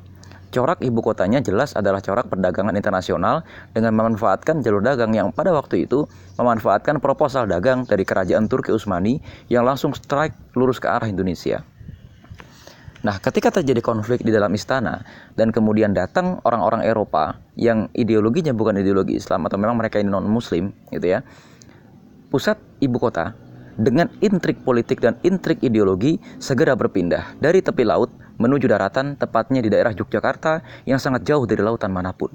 Corak 0.51 0.83
ibu 0.83 0.99
kotanya 0.99 1.39
jelas 1.39 1.79
adalah 1.79 2.03
corak 2.03 2.27
perdagangan 2.27 2.75
internasional 2.75 3.47
dengan 3.71 3.95
memanfaatkan 3.95 4.67
jalur 4.67 4.83
dagang 4.83 5.15
yang 5.15 5.31
pada 5.31 5.55
waktu 5.55 5.87
itu 5.87 6.11
memanfaatkan 6.43 6.99
proposal 6.99 7.47
dagang 7.47 7.87
dari 7.87 8.03
kerajaan 8.03 8.51
Turki 8.51 8.75
Utsmani 8.75 9.23
yang 9.47 9.63
langsung 9.63 9.95
strike 9.95 10.35
lurus 10.59 10.83
ke 10.83 10.91
arah 10.91 11.07
Indonesia. 11.07 11.63
Nah, 13.01 13.17
ketika 13.23 13.49
terjadi 13.49 13.81
konflik 13.81 14.27
di 14.27 14.35
dalam 14.35 14.53
istana 14.53 15.07
dan 15.39 15.55
kemudian 15.55 15.95
datang 15.95 16.43
orang-orang 16.45 16.85
Eropa 16.85 17.39
yang 17.57 17.89
ideologinya 17.97 18.53
bukan 18.53 18.77
ideologi 18.77 19.17
Islam 19.17 19.47
atau 19.49 19.57
memang 19.57 19.79
mereka 19.79 20.03
ini 20.03 20.13
non 20.13 20.29
Muslim, 20.29 20.69
gitu 20.93 21.15
ya, 21.15 21.25
pusat 22.29 22.61
ibu 22.83 22.99
kota 23.01 23.33
dengan 23.81 24.12
intrik 24.21 24.61
politik 24.61 25.01
dan 25.01 25.16
intrik 25.25 25.64
ideologi 25.64 26.21
segera 26.37 26.77
berpindah 26.77 27.40
dari 27.40 27.64
tepi 27.64 27.88
laut 27.88 28.12
menuju 28.37 28.69
daratan 28.69 29.16
tepatnya 29.16 29.64
di 29.64 29.73
daerah 29.73 29.97
Yogyakarta 29.97 30.85
yang 30.85 31.01
sangat 31.01 31.25
jauh 31.25 31.49
dari 31.49 31.64
lautan 31.64 31.88
mana 31.88 32.12
pun. 32.12 32.29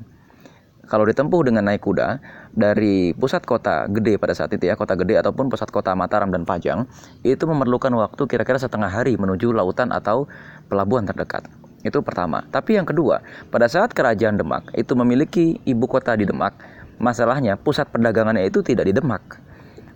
Kalau 0.86 1.01
ditempuh 1.01 1.49
dengan 1.49 1.65
naik 1.65 1.81
kuda 1.81 2.21
dari 2.53 3.10
pusat 3.17 3.41
kota 3.41 3.89
gede 3.89 4.21
pada 4.21 4.38
saat 4.38 4.53
itu 4.53 4.69
ya, 4.69 4.77
kota 4.77 4.93
gede 4.93 5.17
ataupun 5.17 5.49
pusat 5.49 5.73
kota 5.73 5.97
Mataram 5.97 6.29
dan 6.29 6.45
Pajang, 6.45 6.86
itu 7.25 7.41
memerlukan 7.49 7.89
waktu 7.97 8.29
kira-kira 8.29 8.62
setengah 8.62 8.93
hari 8.93 9.17
menuju 9.17 9.49
lautan 9.49 9.89
atau 9.89 10.29
pelabuhan 10.69 11.10
terdekat. 11.10 11.49
Itu 11.81 12.05
pertama. 12.05 12.45
Tapi 12.53 12.77
yang 12.77 12.86
kedua, 12.86 13.25
pada 13.49 13.65
saat 13.65 13.97
kerajaan 13.97 14.38
Demak 14.38 14.69
itu 14.77 14.93
memiliki 14.93 15.58
ibu 15.65 15.89
kota 15.89 16.13
di 16.13 16.29
Demak, 16.29 16.53
masalahnya 17.01 17.58
pusat 17.58 17.89
perdagangannya 17.89 18.45
itu 18.45 18.62
tidak 18.62 18.86
di 18.86 18.93
Demak 18.93 19.44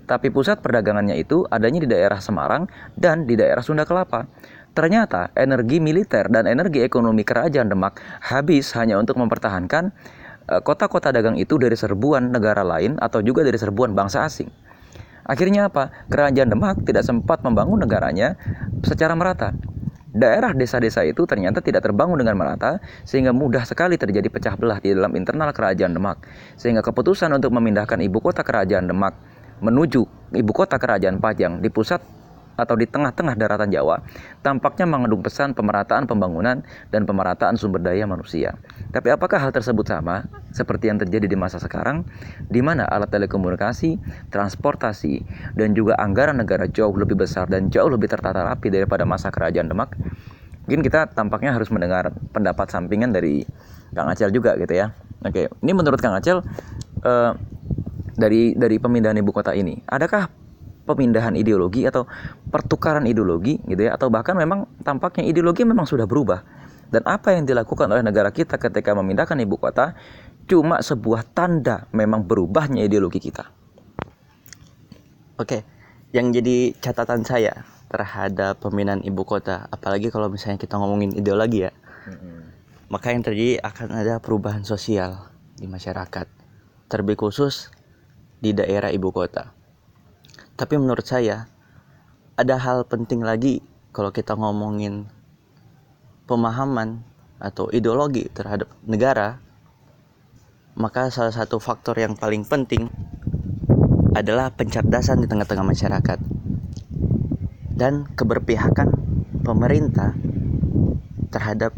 tapi 0.09 0.33
pusat 0.33 0.57
perdagangannya 0.65 1.21
itu 1.21 1.45
adanya 1.53 1.85
di 1.85 1.89
daerah 1.93 2.17
Semarang 2.17 2.65
dan 2.97 3.29
di 3.29 3.37
daerah 3.37 3.61
Sunda 3.61 3.85
Kelapa. 3.85 4.25
Ternyata 4.73 5.29
energi 5.37 5.77
militer 5.77 6.25
dan 6.33 6.49
energi 6.49 6.81
ekonomi 6.81 7.21
kerajaan 7.21 7.69
Demak 7.69 8.01
habis 8.25 8.73
hanya 8.73 8.97
untuk 8.97 9.21
mempertahankan 9.21 9.93
eh, 10.49 10.61
kota-kota 10.65 11.13
dagang 11.13 11.37
itu 11.37 11.61
dari 11.61 11.77
serbuan 11.77 12.33
negara 12.33 12.65
lain 12.65 12.97
atau 12.97 13.21
juga 13.21 13.45
dari 13.45 13.61
serbuan 13.61 13.93
bangsa 13.93 14.25
asing. 14.25 14.49
Akhirnya 15.29 15.69
apa? 15.69 15.93
Kerajaan 16.09 16.49
Demak 16.49 16.81
tidak 16.89 17.05
sempat 17.05 17.45
membangun 17.45 17.85
negaranya 17.85 18.33
secara 18.81 19.13
merata. 19.13 19.53
Daerah 20.09 20.57
desa-desa 20.57 21.05
itu 21.05 21.29
ternyata 21.29 21.61
tidak 21.61 21.85
terbangun 21.85 22.17
dengan 22.17 22.33
merata 22.33 22.81
sehingga 23.05 23.29
mudah 23.29 23.61
sekali 23.61 23.93
terjadi 23.93 24.25
pecah 24.25 24.57
belah 24.57 24.81
di 24.81 24.89
dalam 24.89 25.13
internal 25.13 25.53
kerajaan 25.53 25.93
Demak. 25.93 26.25
Sehingga 26.57 26.81
keputusan 26.81 27.29
untuk 27.29 27.53
memindahkan 27.53 28.01
ibu 28.01 28.17
kota 28.17 28.41
kerajaan 28.41 28.89
Demak 28.89 29.13
menuju 29.59 30.01
ibu 30.35 30.51
kota 30.51 30.79
kerajaan 30.79 31.19
Pajang 31.19 31.59
di 31.63 31.69
pusat 31.71 31.99
atau 32.59 32.75
di 32.75 32.83
tengah-tengah 32.83 33.39
daratan 33.39 33.71
Jawa 33.71 34.03
tampaknya 34.43 34.83
mengandung 34.83 35.23
pesan 35.23 35.55
pemerataan 35.55 36.03
pembangunan 36.03 36.59
dan 36.91 37.07
pemerataan 37.07 37.55
sumber 37.55 37.79
daya 37.79 38.03
manusia. 38.03 38.59
Tapi 38.91 39.15
apakah 39.15 39.39
hal 39.39 39.55
tersebut 39.55 39.87
sama 39.87 40.27
seperti 40.51 40.91
yang 40.91 40.99
terjadi 40.99 41.31
di 41.31 41.37
masa 41.39 41.55
sekarang 41.63 42.03
di 42.51 42.59
mana 42.59 42.83
alat 42.83 43.07
telekomunikasi, 43.07 43.95
transportasi 44.27 45.23
dan 45.55 45.71
juga 45.71 45.95
anggaran 45.95 46.35
negara 46.35 46.67
jauh 46.67 46.91
lebih 46.91 47.15
besar 47.15 47.47
dan 47.47 47.71
jauh 47.71 47.87
lebih 47.87 48.11
tertata 48.11 48.43
rapi 48.43 48.67
daripada 48.67 49.07
masa 49.07 49.31
kerajaan 49.31 49.71
Demak? 49.71 49.95
Mungkin 50.67 50.85
kita 50.85 51.09
tampaknya 51.15 51.55
harus 51.55 51.71
mendengar 51.73 52.13
pendapat 52.35 52.69
sampingan 52.69 53.09
dari 53.09 53.41
Kang 53.95 54.11
Acel 54.11 54.29
juga 54.29 54.53
gitu 54.59 54.69
ya. 54.69 54.93
Oke, 55.25 55.49
ini 55.65 55.71
menurut 55.73 55.97
Kang 55.97 56.13
Acel 56.13 56.45
eh, 57.01 57.31
dari 58.19 58.53
dari 58.53 58.75
pemindahan 58.77 59.15
ibu 59.15 59.31
kota 59.31 59.55
ini, 59.55 59.79
adakah 59.87 60.27
pemindahan 60.83 61.37
ideologi 61.39 61.87
atau 61.87 62.03
pertukaran 62.51 63.07
ideologi 63.07 63.57
gitu 63.65 63.87
ya? 63.87 63.95
Atau 63.95 64.11
bahkan 64.11 64.35
memang 64.35 64.67
tampaknya 64.83 65.25
ideologi 65.25 65.63
memang 65.63 65.87
sudah 65.87 66.03
berubah? 66.03 66.43
Dan 66.89 67.05
apa 67.05 67.37
yang 67.37 67.45
dilakukan 67.45 67.85
oleh 67.85 68.01
negara 68.01 68.33
kita 68.33 68.57
ketika 68.57 68.97
memindahkan 68.97 69.37
ibu 69.37 69.55
kota 69.61 69.93
cuma 70.49 70.81
sebuah 70.81 71.21
tanda 71.37 71.85
memang 71.93 72.25
berubahnya 72.25 72.81
ideologi 72.81 73.21
kita. 73.21 73.45
Oke, 75.37 75.61
yang 76.09 76.33
jadi 76.33 76.73
catatan 76.81 77.21
saya 77.21 77.63
terhadap 77.93 78.57
pemindahan 78.57 79.05
ibu 79.05 79.21
kota, 79.21 79.69
apalagi 79.69 80.09
kalau 80.09 80.27
misalnya 80.33 80.57
kita 80.57 80.81
ngomongin 80.81 81.13
ideologi 81.13 81.69
ya, 81.69 81.71
maka 82.89 83.13
yang 83.13 83.21
terjadi 83.21 83.61
akan 83.61 83.87
ada 83.93 84.17
perubahan 84.17 84.65
sosial 84.65 85.29
di 85.53 85.69
masyarakat, 85.69 86.25
terlebih 86.89 87.21
khusus 87.21 87.69
di 88.39 88.55
daerah 88.55 88.91
ibu 88.91 89.11
kota. 89.11 89.51
Tapi 90.55 90.75
menurut 90.75 91.07
saya 91.07 91.47
ada 92.39 92.55
hal 92.55 92.87
penting 92.87 93.23
lagi 93.23 93.59
kalau 93.91 94.15
kita 94.15 94.35
ngomongin 94.35 95.07
pemahaman 96.27 97.03
atau 97.39 97.71
ideologi 97.71 98.27
terhadap 98.31 98.67
negara, 98.83 99.39
maka 100.79 101.11
salah 101.11 101.35
satu 101.35 101.59
faktor 101.59 101.99
yang 101.99 102.15
paling 102.15 102.47
penting 102.47 102.87
adalah 104.15 104.51
pencerdasan 104.51 105.23
di 105.23 105.27
tengah-tengah 105.27 105.67
masyarakat 105.67 106.19
dan 107.75 108.07
keberpihakan 108.15 108.91
pemerintah 109.43 110.15
terhadap 111.31 111.71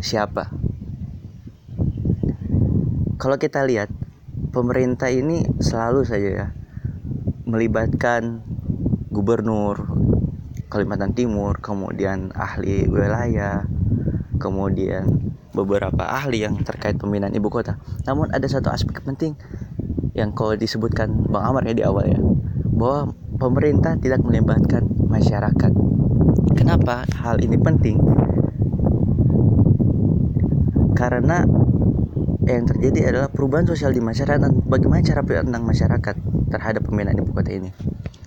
siapa. 0.00 0.48
Kalau 3.20 3.36
kita 3.40 3.64
lihat, 3.64 3.88
pemerintah 4.54 5.10
ini 5.10 5.42
selalu 5.58 6.06
saja 6.06 6.30
ya 6.30 6.46
melibatkan 7.44 8.46
gubernur 9.10 9.94
Kalimantan 10.70 11.14
Timur, 11.14 11.62
kemudian 11.62 12.34
ahli 12.34 12.90
wilayah, 12.90 13.62
kemudian 14.42 15.34
beberapa 15.54 16.02
ahli 16.02 16.42
yang 16.42 16.58
terkait 16.66 16.98
pemindahan 16.98 17.30
ibu 17.30 17.46
kota. 17.46 17.78
Namun 18.10 18.34
ada 18.34 18.42
satu 18.50 18.74
aspek 18.74 18.98
penting 19.06 19.38
yang 20.18 20.34
kalau 20.34 20.58
disebutkan 20.58 21.30
Bang 21.30 21.46
Amar 21.46 21.62
ya 21.62 21.78
di 21.78 21.86
awal 21.86 22.10
ya, 22.10 22.18
bahwa 22.74 23.14
pemerintah 23.38 23.94
tidak 24.02 24.26
melibatkan 24.26 24.82
masyarakat. 25.06 25.70
Kenapa 26.58 27.06
hal 27.22 27.38
ini 27.38 27.54
penting? 27.54 28.02
Karena 30.98 31.46
yang 32.44 32.68
terjadi 32.68 33.12
adalah 33.12 33.28
perubahan 33.32 33.64
sosial 33.64 33.96
di 33.96 34.04
masyarakat 34.04 34.68
bagaimana 34.68 35.00
cara 35.00 35.24
pandang 35.24 35.64
masyarakat 35.64 36.16
terhadap 36.52 36.82
pemindahan 36.84 37.20
ibu 37.24 37.32
kota 37.32 37.50
ini 37.50 37.70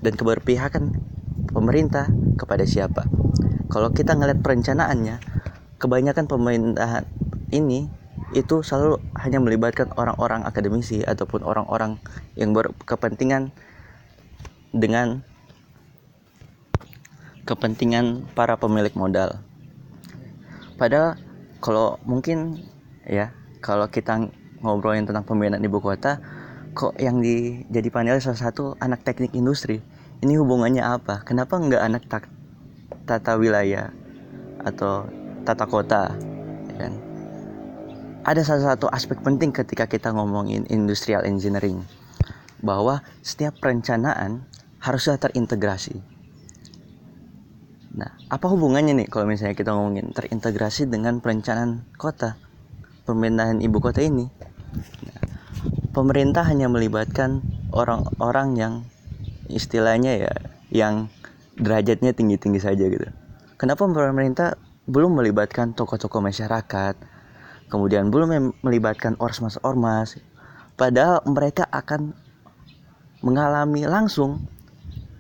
dan 0.02 0.14
keberpihakan 0.18 0.84
pemerintah 1.54 2.10
kepada 2.38 2.66
siapa. 2.66 3.06
Kalau 3.70 3.94
kita 3.94 4.18
ngeliat 4.18 4.42
perencanaannya, 4.42 5.22
kebanyakan 5.78 6.26
pemindahan 6.26 7.06
ini 7.54 7.90
itu 8.36 8.66
selalu 8.66 9.00
hanya 9.16 9.40
melibatkan 9.40 9.94
orang-orang 9.96 10.44
akademisi 10.44 11.06
ataupun 11.06 11.46
orang-orang 11.46 12.02
yang 12.36 12.52
berkepentingan 12.52 13.54
dengan 14.76 15.24
kepentingan 17.48 18.28
para 18.36 18.60
pemilik 18.60 18.92
modal. 18.98 19.40
Padahal 20.76 21.16
kalau 21.64 21.98
mungkin 22.04 22.60
ya 23.08 23.32
kalau 23.62 23.90
kita 23.90 24.30
ngobrolin 24.62 25.06
tentang 25.06 25.26
pemindahan 25.26 25.62
ibu 25.62 25.78
kota 25.82 26.22
kok 26.78 26.94
yang 27.02 27.22
di 27.22 27.66
jadi 27.74 27.90
panel 27.90 28.22
salah 28.22 28.50
satu 28.50 28.78
anak 28.78 29.02
teknik 29.02 29.34
industri. 29.34 29.82
Ini 30.22 30.38
hubungannya 30.42 30.82
apa? 30.82 31.22
Kenapa 31.26 31.62
nggak 31.62 31.82
anak 31.82 32.04
tak, 32.10 32.26
tata 33.06 33.38
wilayah 33.38 33.94
atau 34.66 35.06
tata 35.46 35.66
kota 35.70 36.14
ya 36.74 36.76
kan? 36.86 36.94
Ada 38.26 38.42
salah 38.44 38.64
satu 38.74 38.90
aspek 38.90 39.22
penting 39.22 39.54
ketika 39.54 39.86
kita 39.86 40.10
ngomongin 40.14 40.66
industrial 40.70 41.26
engineering 41.26 41.86
bahwa 42.62 43.06
setiap 43.22 43.58
perencanaan 43.62 44.46
harusnya 44.82 45.22
terintegrasi. 45.22 46.02
Nah 47.94 48.14
apa 48.30 48.46
hubungannya 48.50 48.94
nih 49.06 49.08
kalau 49.10 49.30
misalnya 49.30 49.58
kita 49.58 49.74
ngomongin 49.74 50.14
terintegrasi 50.14 50.90
dengan 50.90 51.22
perencanaan 51.22 51.86
kota 51.98 52.38
pemindahan 53.08 53.64
ibu 53.64 53.80
kota 53.80 54.04
ini 54.04 54.28
pemerintah 55.96 56.46
hanya 56.46 56.68
melibatkan 56.68 57.42
orang-orang 57.72 58.54
yang 58.54 58.74
istilahnya 59.48 60.28
ya 60.28 60.34
yang 60.70 61.08
derajatnya 61.58 62.14
tinggi-tinggi 62.14 62.62
saja 62.62 62.86
gitu. 62.86 63.08
Kenapa 63.58 63.88
pemerintah 63.90 64.60
belum 64.86 65.18
melibatkan 65.18 65.74
tokoh-tokoh 65.74 66.22
masyarakat, 66.22 66.96
kemudian 67.72 68.14
belum 68.14 68.54
melibatkan 68.62 69.18
ormas-ormas, 69.18 70.22
padahal 70.78 71.26
mereka 71.26 71.66
akan 71.74 72.14
mengalami 73.26 73.90
langsung 73.90 74.46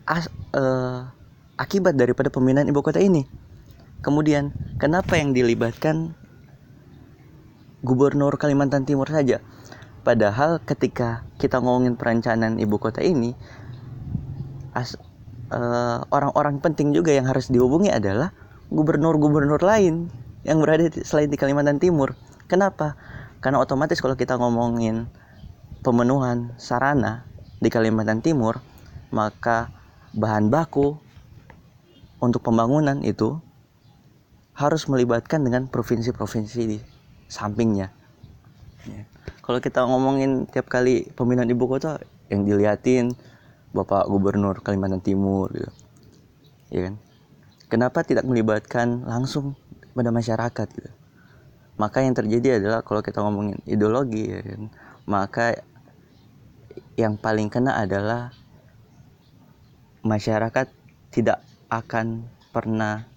as, 0.06 0.30
uh, 0.54 1.10
akibat 1.58 1.98
daripada 1.98 2.30
pemindahan 2.30 2.70
ibu 2.70 2.86
kota 2.86 3.02
ini. 3.02 3.26
Kemudian, 4.06 4.54
kenapa 4.78 5.18
yang 5.18 5.34
dilibatkan 5.34 6.14
gubernur 7.88 8.36
Kalimantan 8.36 8.84
Timur 8.84 9.08
saja? 9.08 9.40
Padahal 10.04 10.60
ketika 10.64 11.24
kita 11.40 11.64
ngomongin 11.64 11.96
perencanaan 11.96 12.60
ibu 12.60 12.76
kota 12.76 13.00
ini, 13.00 13.32
orang 15.52 16.04
orang-orang 16.12 16.56
penting 16.60 16.92
juga 16.92 17.16
yang 17.16 17.28
harus 17.28 17.48
dihubungi 17.48 17.88
adalah 17.88 18.36
gubernur-gubernur 18.68 19.64
lain 19.64 20.12
yang 20.44 20.60
berada 20.60 20.92
di, 20.92 21.04
selain 21.04 21.32
di 21.32 21.40
Kalimantan 21.40 21.80
Timur. 21.80 22.16
Kenapa? 22.52 22.96
Karena 23.40 23.64
otomatis 23.64 24.00
kalau 24.00 24.16
kita 24.16 24.36
ngomongin 24.36 25.08
pemenuhan 25.84 26.56
sarana 26.60 27.28
di 27.64 27.68
Kalimantan 27.72 28.20
Timur, 28.24 28.60
maka 29.12 29.72
bahan 30.16 30.52
baku 30.52 31.00
untuk 32.24 32.44
pembangunan 32.44 33.04
itu 33.04 33.40
harus 34.58 34.90
melibatkan 34.90 35.46
dengan 35.46 35.70
provinsi-provinsi 35.70 36.62
di 36.66 36.78
sampingnya. 37.28 37.92
Ya 38.88 39.06
kalau 39.48 39.64
kita 39.64 39.88
ngomongin 39.88 40.44
tiap 40.52 40.68
kali 40.68 41.08
pemindahan 41.16 41.48
ibu 41.48 41.72
kota 41.72 42.04
yang 42.28 42.44
diliatin 42.44 43.16
Bapak 43.72 44.12
Gubernur 44.12 44.60
Kalimantan 44.60 45.00
Timur 45.00 45.48
gitu. 45.56 45.72
Ya 46.68 46.92
kan? 46.92 47.00
Kenapa 47.72 48.04
tidak 48.04 48.28
melibatkan 48.28 49.08
langsung 49.08 49.56
pada 49.96 50.12
masyarakat 50.12 50.68
gitu? 50.68 50.92
Maka 51.80 52.04
yang 52.04 52.12
terjadi 52.12 52.60
adalah 52.60 52.84
kalau 52.84 53.00
kita 53.00 53.24
ngomongin 53.24 53.56
ideologi 53.64 54.28
ya 54.28 54.44
kan, 54.44 54.68
maka 55.08 55.64
yang 57.00 57.16
paling 57.16 57.48
kena 57.48 57.80
adalah 57.80 58.36
masyarakat 60.04 60.68
tidak 61.08 61.40
akan 61.72 62.28
pernah 62.52 63.08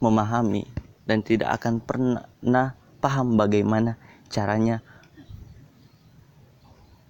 memahami 0.00 0.64
dan 1.06 1.22
tidak 1.22 1.62
akan 1.62 1.78
pernah 1.80 2.74
paham 2.98 3.38
bagaimana 3.38 3.94
caranya 4.26 4.82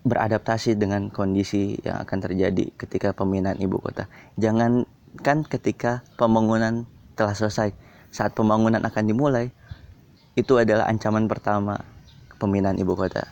beradaptasi 0.07 0.79
dengan 0.79 1.11
kondisi 1.11 1.75
yang 1.83 1.99
akan 1.99 2.19
terjadi 2.23 2.71
ketika 2.79 3.11
pemindahan 3.11 3.59
ibu 3.59 3.83
kota. 3.83 4.07
Jangankan 4.39 5.43
ketika 5.51 6.07
pembangunan 6.15 6.87
telah 7.19 7.35
selesai, 7.35 7.75
saat 8.15 8.37
pembangunan 8.39 8.79
akan 8.87 9.05
dimulai, 9.09 9.51
itu 10.39 10.55
adalah 10.63 10.87
ancaman 10.87 11.27
pertama 11.27 11.83
pemindahan 12.39 12.79
ibu 12.79 12.95
kota. 12.95 13.27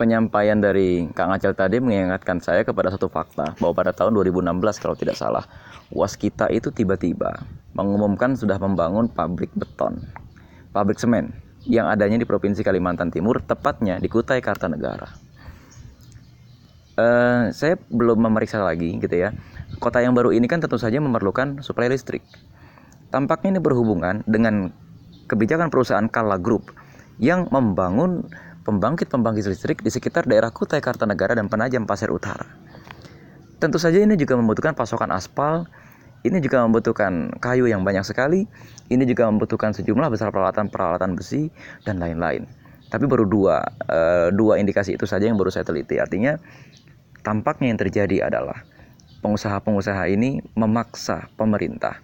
Penyampaian 0.00 0.56
dari 0.56 1.04
Kang 1.12 1.28
Acel 1.28 1.52
tadi 1.52 1.76
mengingatkan 1.76 2.40
saya 2.40 2.64
kepada 2.64 2.88
satu 2.88 3.12
fakta 3.12 3.52
bahwa 3.60 3.76
pada 3.76 3.92
tahun 3.92 4.16
2016 4.16 4.80
kalau 4.80 4.96
tidak 4.96 5.12
salah 5.20 5.44
UAS 5.92 6.16
kita 6.16 6.48
itu 6.48 6.72
tiba-tiba 6.72 7.44
mengumumkan 7.76 8.32
sudah 8.32 8.56
membangun 8.56 9.12
pabrik 9.12 9.52
beton, 9.52 10.00
pabrik 10.72 10.96
semen 10.96 11.36
yang 11.68 11.84
adanya 11.92 12.16
di 12.16 12.24
Provinsi 12.24 12.64
Kalimantan 12.64 13.12
Timur, 13.12 13.44
tepatnya 13.44 14.00
di 14.00 14.08
Kutai 14.08 14.40
Kartanegara. 14.40 15.12
Uh, 16.96 17.52
saya 17.52 17.76
belum 17.92 18.24
memeriksa 18.24 18.64
lagi 18.64 18.96
gitu 18.96 19.12
ya. 19.12 19.36
Kota 19.84 20.00
yang 20.00 20.16
baru 20.16 20.32
ini 20.32 20.48
kan 20.48 20.64
tentu 20.64 20.80
saja 20.80 20.96
memerlukan 20.96 21.60
suplai 21.60 21.92
listrik. 21.92 22.24
Tampaknya 23.12 23.56
ini 23.56 23.60
berhubungan 23.60 24.24
dengan 24.24 24.72
kebijakan 25.28 25.68
perusahaan 25.68 26.08
Kala 26.08 26.40
Group 26.40 26.72
yang 27.20 27.52
membangun 27.52 28.24
pembangkit-pembangkit 28.70 29.50
listrik 29.50 29.78
di 29.82 29.90
sekitar 29.90 30.30
daerah 30.30 30.54
Kutai 30.54 30.78
Kartanegara 30.78 31.34
dan 31.34 31.50
Penajam 31.50 31.90
Pasir 31.90 32.06
Utara. 32.14 32.46
Tentu 33.58 33.82
saja 33.82 33.98
ini 33.98 34.14
juga 34.14 34.38
membutuhkan 34.38 34.78
pasokan 34.78 35.10
aspal, 35.10 35.66
ini 36.22 36.38
juga 36.38 36.62
membutuhkan 36.62 37.34
kayu 37.42 37.66
yang 37.66 37.82
banyak 37.82 38.06
sekali, 38.06 38.46
ini 38.86 39.02
juga 39.04 39.26
membutuhkan 39.26 39.74
sejumlah 39.74 40.08
besar 40.14 40.30
peralatan-peralatan 40.30 41.18
besi 41.18 41.50
dan 41.82 41.98
lain-lain. 41.98 42.46
Tapi 42.88 43.04
baru 43.10 43.26
dua, 43.26 43.60
uh, 43.90 44.30
dua 44.30 44.62
indikasi 44.62 44.94
itu 44.94 45.04
saja 45.04 45.26
yang 45.26 45.36
baru 45.36 45.50
saya 45.50 45.66
teliti. 45.66 45.98
Artinya 45.98 46.38
tampaknya 47.26 47.74
yang 47.74 47.78
terjadi 47.82 48.30
adalah 48.30 48.64
pengusaha-pengusaha 49.20 50.08
ini 50.08 50.40
memaksa 50.56 51.28
pemerintah 51.36 52.00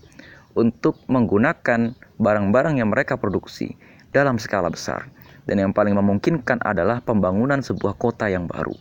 untuk 0.52 0.98
menggunakan 1.06 1.94
barang-barang 2.20 2.82
yang 2.82 2.92
mereka 2.92 3.16
produksi 3.16 3.78
dalam 4.12 4.36
skala 4.36 4.68
besar 4.68 5.15
dan 5.46 5.62
yang 5.62 5.72
paling 5.72 5.94
memungkinkan 5.94 6.60
adalah 6.62 7.00
pembangunan 7.00 7.62
sebuah 7.62 7.94
kota 7.96 8.26
yang 8.26 8.50
baru. 8.50 8.74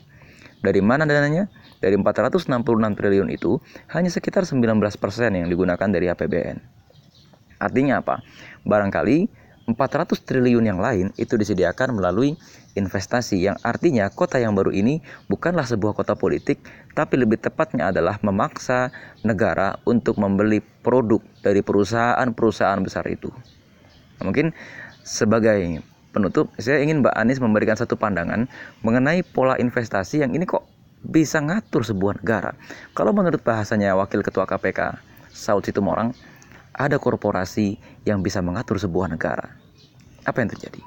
Dari 0.66 0.82
mana 0.82 1.06
dananya? 1.06 1.46
Dari 1.78 1.94
466 1.94 2.50
triliun 2.98 3.30
itu, 3.30 3.62
hanya 3.94 4.10
sekitar 4.10 4.50
19% 4.50 4.82
yang 5.30 5.46
digunakan 5.46 5.86
dari 5.86 6.10
APBN. 6.10 6.58
Artinya 7.62 8.02
apa? 8.02 8.26
Barangkali 8.66 9.46
400 9.66 10.22
triliun 10.22 10.66
yang 10.66 10.78
lain 10.78 11.10
itu 11.18 11.38
disediakan 11.38 11.98
melalui 11.98 12.38
investasi 12.78 13.42
yang 13.42 13.58
artinya 13.66 14.06
kota 14.14 14.38
yang 14.38 14.54
baru 14.54 14.70
ini 14.70 15.02
bukanlah 15.26 15.66
sebuah 15.66 15.98
kota 15.98 16.14
politik 16.14 16.62
tapi 16.94 17.18
lebih 17.18 17.42
tepatnya 17.42 17.90
adalah 17.90 18.22
memaksa 18.22 18.94
negara 19.26 19.82
untuk 19.90 20.22
membeli 20.22 20.62
produk 20.86 21.18
dari 21.42 21.66
perusahaan-perusahaan 21.66 22.82
besar 22.86 23.10
itu. 23.10 23.34
Mungkin 24.22 24.54
sebagai 25.02 25.82
penutup, 26.16 26.48
saya 26.56 26.80
ingin 26.80 27.04
Mbak 27.04 27.12
Anies 27.12 27.44
memberikan 27.44 27.76
satu 27.76 28.00
pandangan 28.00 28.48
mengenai 28.88 29.20
pola 29.28 29.60
investasi 29.60 30.24
yang 30.24 30.32
ini 30.32 30.48
kok 30.48 30.64
bisa 31.04 31.44
ngatur 31.44 31.84
sebuah 31.84 32.24
negara. 32.24 32.56
Kalau 32.96 33.12
menurut 33.12 33.44
bahasanya 33.44 33.92
Wakil 34.00 34.24
Ketua 34.24 34.48
KPK, 34.48 34.96
Saud 35.36 35.68
Situmorang, 35.68 36.16
ada 36.72 36.96
korporasi 36.96 37.76
yang 38.08 38.24
bisa 38.24 38.40
mengatur 38.40 38.80
sebuah 38.80 39.12
negara. 39.12 39.52
Apa 40.24 40.40
yang 40.40 40.50
terjadi? 40.56 40.80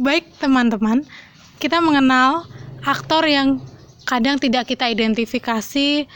Baik 0.00 0.32
teman-teman, 0.42 1.06
kita 1.62 1.78
mengenal 1.78 2.48
aktor 2.82 3.22
yang 3.28 3.60
kadang 4.08 4.40
tidak 4.40 4.66
kita 4.66 4.88
identifikasi 4.88 6.08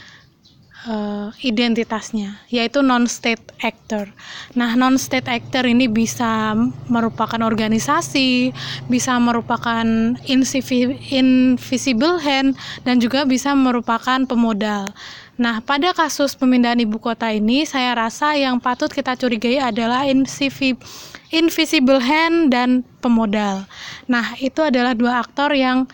uh, 0.88 1.32
identitasnya 1.40 2.40
yaitu 2.52 2.80
non-state 2.84 3.42
actor. 3.60 4.08
Nah, 4.56 4.76
non-state 4.76 5.28
actor 5.28 5.64
ini 5.66 5.88
bisa 5.88 6.54
merupakan 6.88 7.40
organisasi, 7.40 8.52
bisa 8.88 9.16
merupakan 9.20 9.84
invisible 10.28 12.16
hand 12.20 12.56
dan 12.84 12.96
juga 13.00 13.24
bisa 13.24 13.52
merupakan 13.56 14.22
pemodal. 14.28 14.92
Nah, 15.34 15.58
pada 15.58 15.90
kasus 15.90 16.38
pemindahan 16.38 16.78
ibu 16.78 17.02
kota 17.02 17.26
ini, 17.34 17.66
saya 17.66 17.90
rasa 17.98 18.38
yang 18.38 18.62
patut 18.62 18.86
kita 18.86 19.18
curigai 19.18 19.58
adalah 19.58 20.06
invisible 20.06 21.98
hand 21.98 22.54
dan 22.54 22.86
pemodal. 23.02 23.66
Nah, 24.06 24.38
itu 24.38 24.62
adalah 24.62 24.94
dua 24.94 25.18
aktor 25.26 25.50
yang 25.50 25.90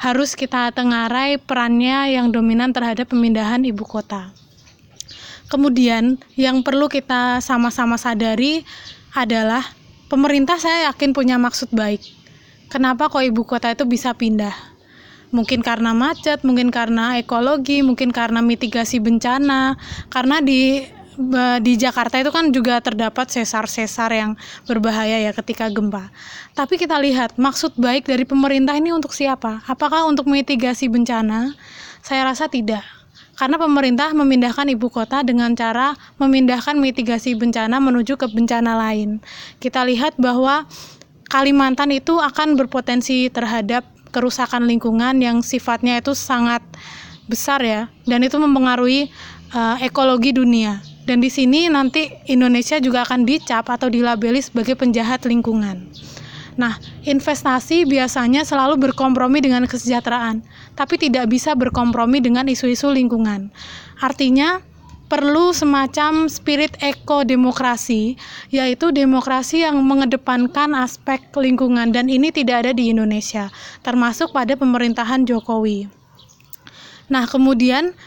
harus 0.00 0.32
kita 0.32 0.72
tengarai 0.72 1.36
perannya 1.36 2.16
yang 2.16 2.32
dominan 2.32 2.72
terhadap 2.72 3.12
pemindahan 3.12 3.60
ibu 3.68 3.84
kota. 3.84 4.32
Kemudian 5.52 6.16
yang 6.40 6.64
perlu 6.64 6.88
kita 6.88 7.44
sama-sama 7.44 8.00
sadari 8.00 8.64
adalah 9.12 9.60
pemerintah 10.08 10.56
saya 10.56 10.88
yakin 10.88 11.12
punya 11.12 11.36
maksud 11.36 11.68
baik. 11.76 12.00
Kenapa 12.72 13.12
kok 13.12 13.20
ibu 13.20 13.44
kota 13.44 13.76
itu 13.76 13.84
bisa 13.84 14.16
pindah? 14.16 14.56
Mungkin 15.36 15.60
karena 15.60 15.92
macet, 15.92 16.42
mungkin 16.48 16.72
karena 16.72 17.20
ekologi, 17.20 17.84
mungkin 17.84 18.08
karena 18.08 18.40
mitigasi 18.40 19.04
bencana. 19.04 19.76
Karena 20.08 20.40
di 20.40 20.86
di 21.60 21.76
Jakarta 21.76 22.16
itu 22.16 22.32
kan 22.32 22.48
juga 22.48 22.80
terdapat 22.80 23.28
sesar-sesar 23.28 24.10
yang 24.16 24.32
berbahaya 24.64 25.20
ya 25.20 25.32
ketika 25.36 25.68
gempa. 25.68 26.08
Tapi 26.56 26.80
kita 26.80 26.96
lihat 26.96 27.36
maksud 27.36 27.76
baik 27.76 28.08
dari 28.08 28.24
pemerintah 28.24 28.72
ini 28.74 28.90
untuk 28.90 29.12
siapa? 29.12 29.60
Apakah 29.68 30.08
untuk 30.08 30.24
mitigasi 30.26 30.88
bencana? 30.88 31.52
Saya 32.00 32.24
rasa 32.24 32.48
tidak. 32.48 32.82
Karena 33.36 33.56
pemerintah 33.56 34.12
memindahkan 34.12 34.68
ibu 34.68 34.92
kota 34.92 35.24
dengan 35.24 35.56
cara 35.56 35.96
memindahkan 36.20 36.76
mitigasi 36.76 37.36
bencana 37.36 37.80
menuju 37.80 38.20
ke 38.20 38.28
bencana 38.28 38.76
lain. 38.76 39.20
Kita 39.56 39.84
lihat 39.84 40.16
bahwa 40.20 40.68
Kalimantan 41.30 41.94
itu 41.94 42.18
akan 42.18 42.58
berpotensi 42.58 43.30
terhadap 43.30 43.86
kerusakan 44.10 44.66
lingkungan 44.66 45.14
yang 45.22 45.46
sifatnya 45.46 46.02
itu 46.02 46.10
sangat 46.10 46.58
besar 47.30 47.62
ya 47.62 47.86
dan 48.02 48.26
itu 48.26 48.34
mempengaruhi 48.34 49.14
uh, 49.54 49.78
ekologi 49.78 50.34
dunia. 50.34 50.82
Dan 51.10 51.18
di 51.18 51.26
sini 51.26 51.66
nanti 51.66 52.06
Indonesia 52.30 52.78
juga 52.78 53.02
akan 53.02 53.26
dicap 53.26 53.66
atau 53.66 53.90
dilabeli 53.90 54.38
sebagai 54.38 54.78
penjahat 54.78 55.26
lingkungan. 55.26 55.90
Nah, 56.54 56.78
investasi 57.02 57.82
biasanya 57.82 58.46
selalu 58.46 58.78
berkompromi 58.78 59.42
dengan 59.42 59.66
kesejahteraan, 59.66 60.38
tapi 60.78 61.02
tidak 61.02 61.26
bisa 61.26 61.58
berkompromi 61.58 62.22
dengan 62.22 62.46
isu-isu 62.46 62.94
lingkungan. 62.94 63.50
Artinya, 63.98 64.62
perlu 65.10 65.50
semacam 65.50 66.30
spirit 66.30 66.78
eko-demokrasi, 66.78 68.14
yaitu 68.54 68.94
demokrasi 68.94 69.66
yang 69.66 69.82
mengedepankan 69.82 70.78
aspek 70.78 71.26
lingkungan, 71.34 71.90
dan 71.90 72.06
ini 72.06 72.30
tidak 72.30 72.62
ada 72.62 72.70
di 72.70 72.94
Indonesia, 72.94 73.50
termasuk 73.82 74.30
pada 74.30 74.54
pemerintahan 74.54 75.26
Jokowi. 75.26 75.90
Nah, 77.10 77.26
kemudian 77.26 77.98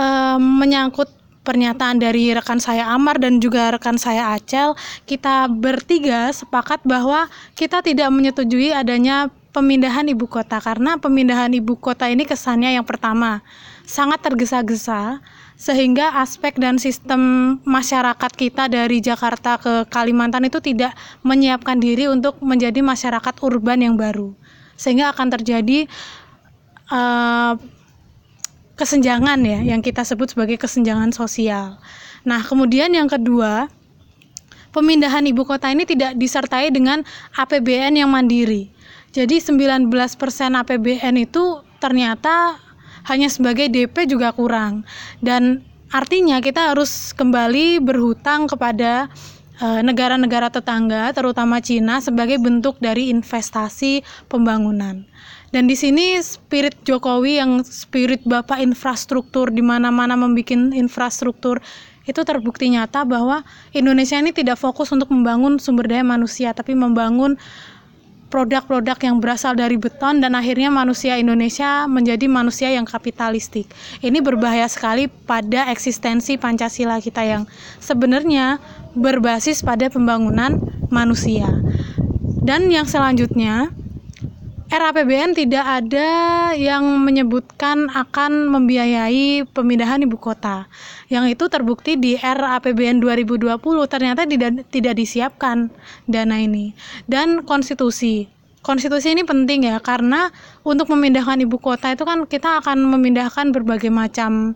eh, 0.00 0.38
menyangkut 0.40 1.17
pernyataan 1.48 1.96
dari 1.96 2.36
rekan 2.36 2.60
saya 2.60 2.92
Amar 2.92 3.16
dan 3.16 3.40
juga 3.40 3.72
rekan 3.72 3.96
saya 3.96 4.36
Acel, 4.36 4.76
kita 5.08 5.48
bertiga 5.48 6.28
sepakat 6.28 6.84
bahwa 6.84 7.24
kita 7.56 7.80
tidak 7.80 8.12
menyetujui 8.12 8.76
adanya 8.76 9.32
pemindahan 9.56 10.04
ibu 10.12 10.28
kota 10.28 10.60
karena 10.60 11.00
pemindahan 11.00 11.48
ibu 11.56 11.72
kota 11.80 12.04
ini 12.04 12.28
kesannya 12.28 12.76
yang 12.76 12.84
pertama 12.84 13.40
sangat 13.88 14.20
tergesa-gesa 14.20 15.24
sehingga 15.58 16.22
aspek 16.22 16.54
dan 16.60 16.78
sistem 16.78 17.56
masyarakat 17.66 18.30
kita 18.36 18.70
dari 18.70 19.02
Jakarta 19.02 19.58
ke 19.58 19.88
Kalimantan 19.90 20.46
itu 20.46 20.62
tidak 20.62 20.94
menyiapkan 21.26 21.80
diri 21.82 22.06
untuk 22.06 22.38
menjadi 22.38 22.78
masyarakat 22.78 23.34
urban 23.42 23.82
yang 23.82 23.98
baru. 23.98 24.36
Sehingga 24.78 25.10
akan 25.10 25.34
terjadi 25.34 25.90
uh, 26.94 27.58
kesenjangan 28.78 29.42
ya 29.42 29.58
yang 29.74 29.82
kita 29.82 30.06
sebut 30.06 30.32
sebagai 30.32 30.56
kesenjangan 30.56 31.10
sosial. 31.10 31.82
Nah, 32.22 32.40
kemudian 32.46 32.94
yang 32.94 33.10
kedua, 33.10 33.66
pemindahan 34.70 35.26
ibu 35.26 35.42
kota 35.42 35.68
ini 35.74 35.82
tidak 35.82 36.14
disertai 36.14 36.70
dengan 36.70 37.02
APBN 37.34 37.98
yang 37.98 38.08
mandiri. 38.08 38.70
Jadi 39.10 39.42
19% 39.42 39.90
APBN 40.54 41.14
itu 41.18 41.64
ternyata 41.82 42.60
hanya 43.10 43.26
sebagai 43.26 43.66
DP 43.66 44.06
juga 44.06 44.30
kurang. 44.30 44.86
Dan 45.18 45.64
artinya 45.90 46.38
kita 46.38 46.70
harus 46.76 47.16
kembali 47.16 47.80
berhutang 47.80 48.46
kepada 48.46 49.08
eh, 49.58 49.80
negara-negara 49.82 50.52
tetangga, 50.52 51.10
terutama 51.16 51.58
Cina, 51.58 51.98
sebagai 52.04 52.36
bentuk 52.38 52.76
dari 52.78 53.08
investasi 53.10 54.04
pembangunan. 54.28 55.08
Dan 55.48 55.64
di 55.64 55.76
sini 55.76 56.20
spirit 56.20 56.76
Jokowi 56.84 57.40
yang 57.40 57.64
spirit 57.64 58.20
Bapak 58.28 58.60
infrastruktur 58.60 59.48
di 59.48 59.64
mana-mana 59.64 60.12
membuat 60.12 60.76
infrastruktur 60.76 61.64
itu 62.08 62.20
terbukti 62.24 62.72
nyata 62.72 63.04
bahwa 63.04 63.44
Indonesia 63.72 64.16
ini 64.16 64.32
tidak 64.32 64.56
fokus 64.56 64.92
untuk 64.92 65.12
membangun 65.12 65.60
sumber 65.60 65.88
daya 65.88 66.04
manusia 66.04 66.56
tapi 66.56 66.72
membangun 66.72 67.36
produk-produk 68.28 68.96
yang 69.00 69.16
berasal 69.24 69.56
dari 69.56 69.80
beton 69.80 70.20
dan 70.20 70.36
akhirnya 70.36 70.68
manusia 70.68 71.16
Indonesia 71.16 71.88
menjadi 71.88 72.28
manusia 72.28 72.68
yang 72.68 72.84
kapitalistik. 72.84 73.68
Ini 74.04 74.20
berbahaya 74.20 74.68
sekali 74.68 75.08
pada 75.08 75.68
eksistensi 75.72 76.36
Pancasila 76.36 77.00
kita 77.00 77.24
yang 77.24 77.48
sebenarnya 77.80 78.60
berbasis 78.92 79.64
pada 79.64 79.88
pembangunan 79.88 80.60
manusia. 80.92 81.48
Dan 82.44 82.68
yang 82.68 82.84
selanjutnya, 82.84 83.72
RAPBN 84.68 85.32
tidak 85.32 85.64
ada 85.64 86.08
yang 86.52 87.00
menyebutkan 87.00 87.88
akan 87.88 88.52
membiayai 88.52 89.48
pemindahan 89.48 90.04
ibu 90.04 90.20
kota. 90.20 90.68
Yang 91.08 91.40
itu 91.40 91.44
terbukti 91.48 91.96
di 91.96 92.20
RAPBN 92.20 93.00
2020 93.00 93.48
ternyata 93.88 94.28
tidak 94.28 94.68
tidak 94.68 94.94
disiapkan 95.00 95.72
dana 96.04 96.36
ini. 96.36 96.76
Dan 97.08 97.48
konstitusi. 97.48 98.28
Konstitusi 98.60 99.16
ini 99.16 99.24
penting 99.24 99.72
ya 99.72 99.80
karena 99.80 100.28
untuk 100.60 100.92
memindahkan 100.92 101.40
ibu 101.40 101.56
kota 101.56 101.96
itu 101.96 102.04
kan 102.04 102.28
kita 102.28 102.60
akan 102.60 102.84
memindahkan 102.92 103.48
berbagai 103.56 103.88
macam 103.88 104.52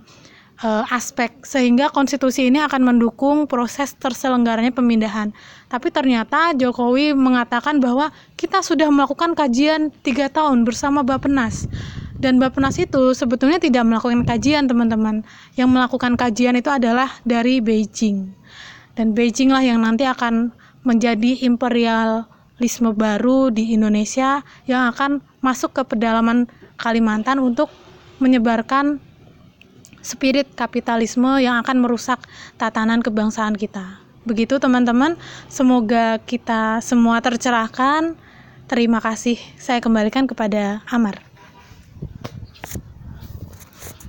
uh, 0.61 0.85
aspek 0.93 1.33
sehingga 1.41 1.89
konstitusi 1.89 2.53
ini 2.53 2.63
akan 2.63 2.85
mendukung 2.85 3.49
proses 3.49 3.97
terselenggaranya 3.97 4.77
pemindahan. 4.77 5.35
Tapi 5.73 5.89
ternyata 5.89 6.53
Jokowi 6.53 7.17
mengatakan 7.17 7.81
bahwa 7.81 8.13
kita 8.37 8.61
sudah 8.61 8.93
melakukan 8.93 9.33
kajian 9.33 9.89
tiga 10.05 10.29
tahun 10.29 10.69
bersama 10.69 11.01
Bappenas 11.01 11.65
dan 12.21 12.37
Bappenas 12.37 12.77
itu 12.77 13.17
sebetulnya 13.17 13.57
tidak 13.57 13.89
melakukan 13.89 14.29
kajian 14.29 14.69
teman-teman. 14.69 15.25
Yang 15.57 15.69
melakukan 15.73 16.21
kajian 16.21 16.61
itu 16.61 16.69
adalah 16.69 17.09
dari 17.25 17.65
Beijing 17.65 18.43
dan 18.93 19.17
Beijing 19.17 19.49
lah 19.49 19.65
yang 19.65 19.81
nanti 19.81 20.05
akan 20.05 20.53
menjadi 20.85 21.47
imperialisme 21.47 22.93
baru 22.93 23.49
di 23.49 23.73
Indonesia 23.73 24.45
yang 24.69 24.93
akan 24.93 25.25
masuk 25.41 25.73
ke 25.73 25.83
pedalaman 25.87 26.51
Kalimantan 26.77 27.39
untuk 27.39 27.71
menyebarkan 28.19 28.99
spirit 30.03 30.51
kapitalisme 30.59 31.39
yang 31.39 31.63
akan 31.63 31.79
merusak 31.79 32.19
tatanan 32.59 32.99
kebangsaan 33.01 33.55
kita. 33.55 34.02
Begitu 34.23 34.63
teman-teman, 34.63 35.19
semoga 35.51 36.23
kita 36.23 36.79
semua 36.79 37.19
tercerahkan. 37.19 38.15
Terima 38.71 39.03
kasih. 39.03 39.35
Saya 39.59 39.83
kembalikan 39.83 40.31
kepada 40.31 40.87
Amar. 40.87 41.19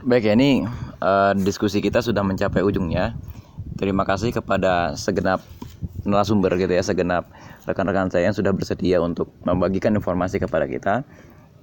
Baik 0.06 0.30
ya 0.30 0.34
ini 0.38 0.68
uh, 1.02 1.34
diskusi 1.34 1.82
kita 1.82 2.06
sudah 2.06 2.22
mencapai 2.22 2.62
ujungnya. 2.62 3.18
Terima 3.80 4.06
kasih 4.06 4.30
kepada 4.30 4.94
segenap 4.94 5.42
narasumber 6.06 6.62
gitu 6.62 6.72
ya, 6.76 6.84
segenap 6.84 7.32
rekan-rekan 7.66 8.12
saya 8.12 8.30
yang 8.30 8.36
sudah 8.36 8.52
bersedia 8.54 9.00
untuk 9.00 9.32
membagikan 9.48 9.96
informasi 9.96 10.38
kepada 10.38 10.68
kita 10.68 11.08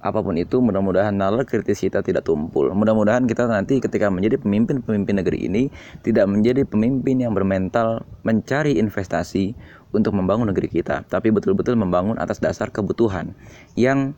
apa 0.01 0.19
pun 0.19 0.33
itu 0.33 0.57
mudah-mudahan 0.57 1.13
nalar 1.13 1.45
kritis 1.45 1.85
kita 1.85 2.01
tidak 2.01 2.25
tumpul. 2.25 2.73
Mudah-mudahan 2.73 3.29
kita 3.29 3.45
nanti 3.45 3.77
ketika 3.77 4.09
menjadi 4.09 4.41
pemimpin-pemimpin 4.41 5.21
negeri 5.21 5.45
ini 5.45 5.63
tidak 6.01 6.25
menjadi 6.25 6.65
pemimpin 6.65 7.21
yang 7.21 7.37
bermental 7.37 8.01
mencari 8.25 8.81
investasi 8.81 9.53
untuk 9.93 10.17
membangun 10.17 10.49
negeri 10.49 10.67
kita 10.71 11.05
tapi 11.05 11.29
betul-betul 11.29 11.77
membangun 11.77 12.17
atas 12.17 12.41
dasar 12.41 12.73
kebutuhan 12.73 13.37
yang 13.77 14.17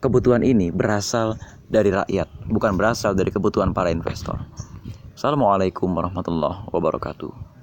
kebutuhan 0.00 0.40
ini 0.40 0.72
berasal 0.72 1.36
dari 1.68 1.92
rakyat 1.92 2.26
bukan 2.48 2.80
berasal 2.80 3.12
dari 3.12 3.28
kebutuhan 3.28 3.76
para 3.76 3.92
investor. 3.92 4.40
Assalamualaikum 5.12 5.92
warahmatullahi 5.92 6.64
wabarakatuh 6.72 7.59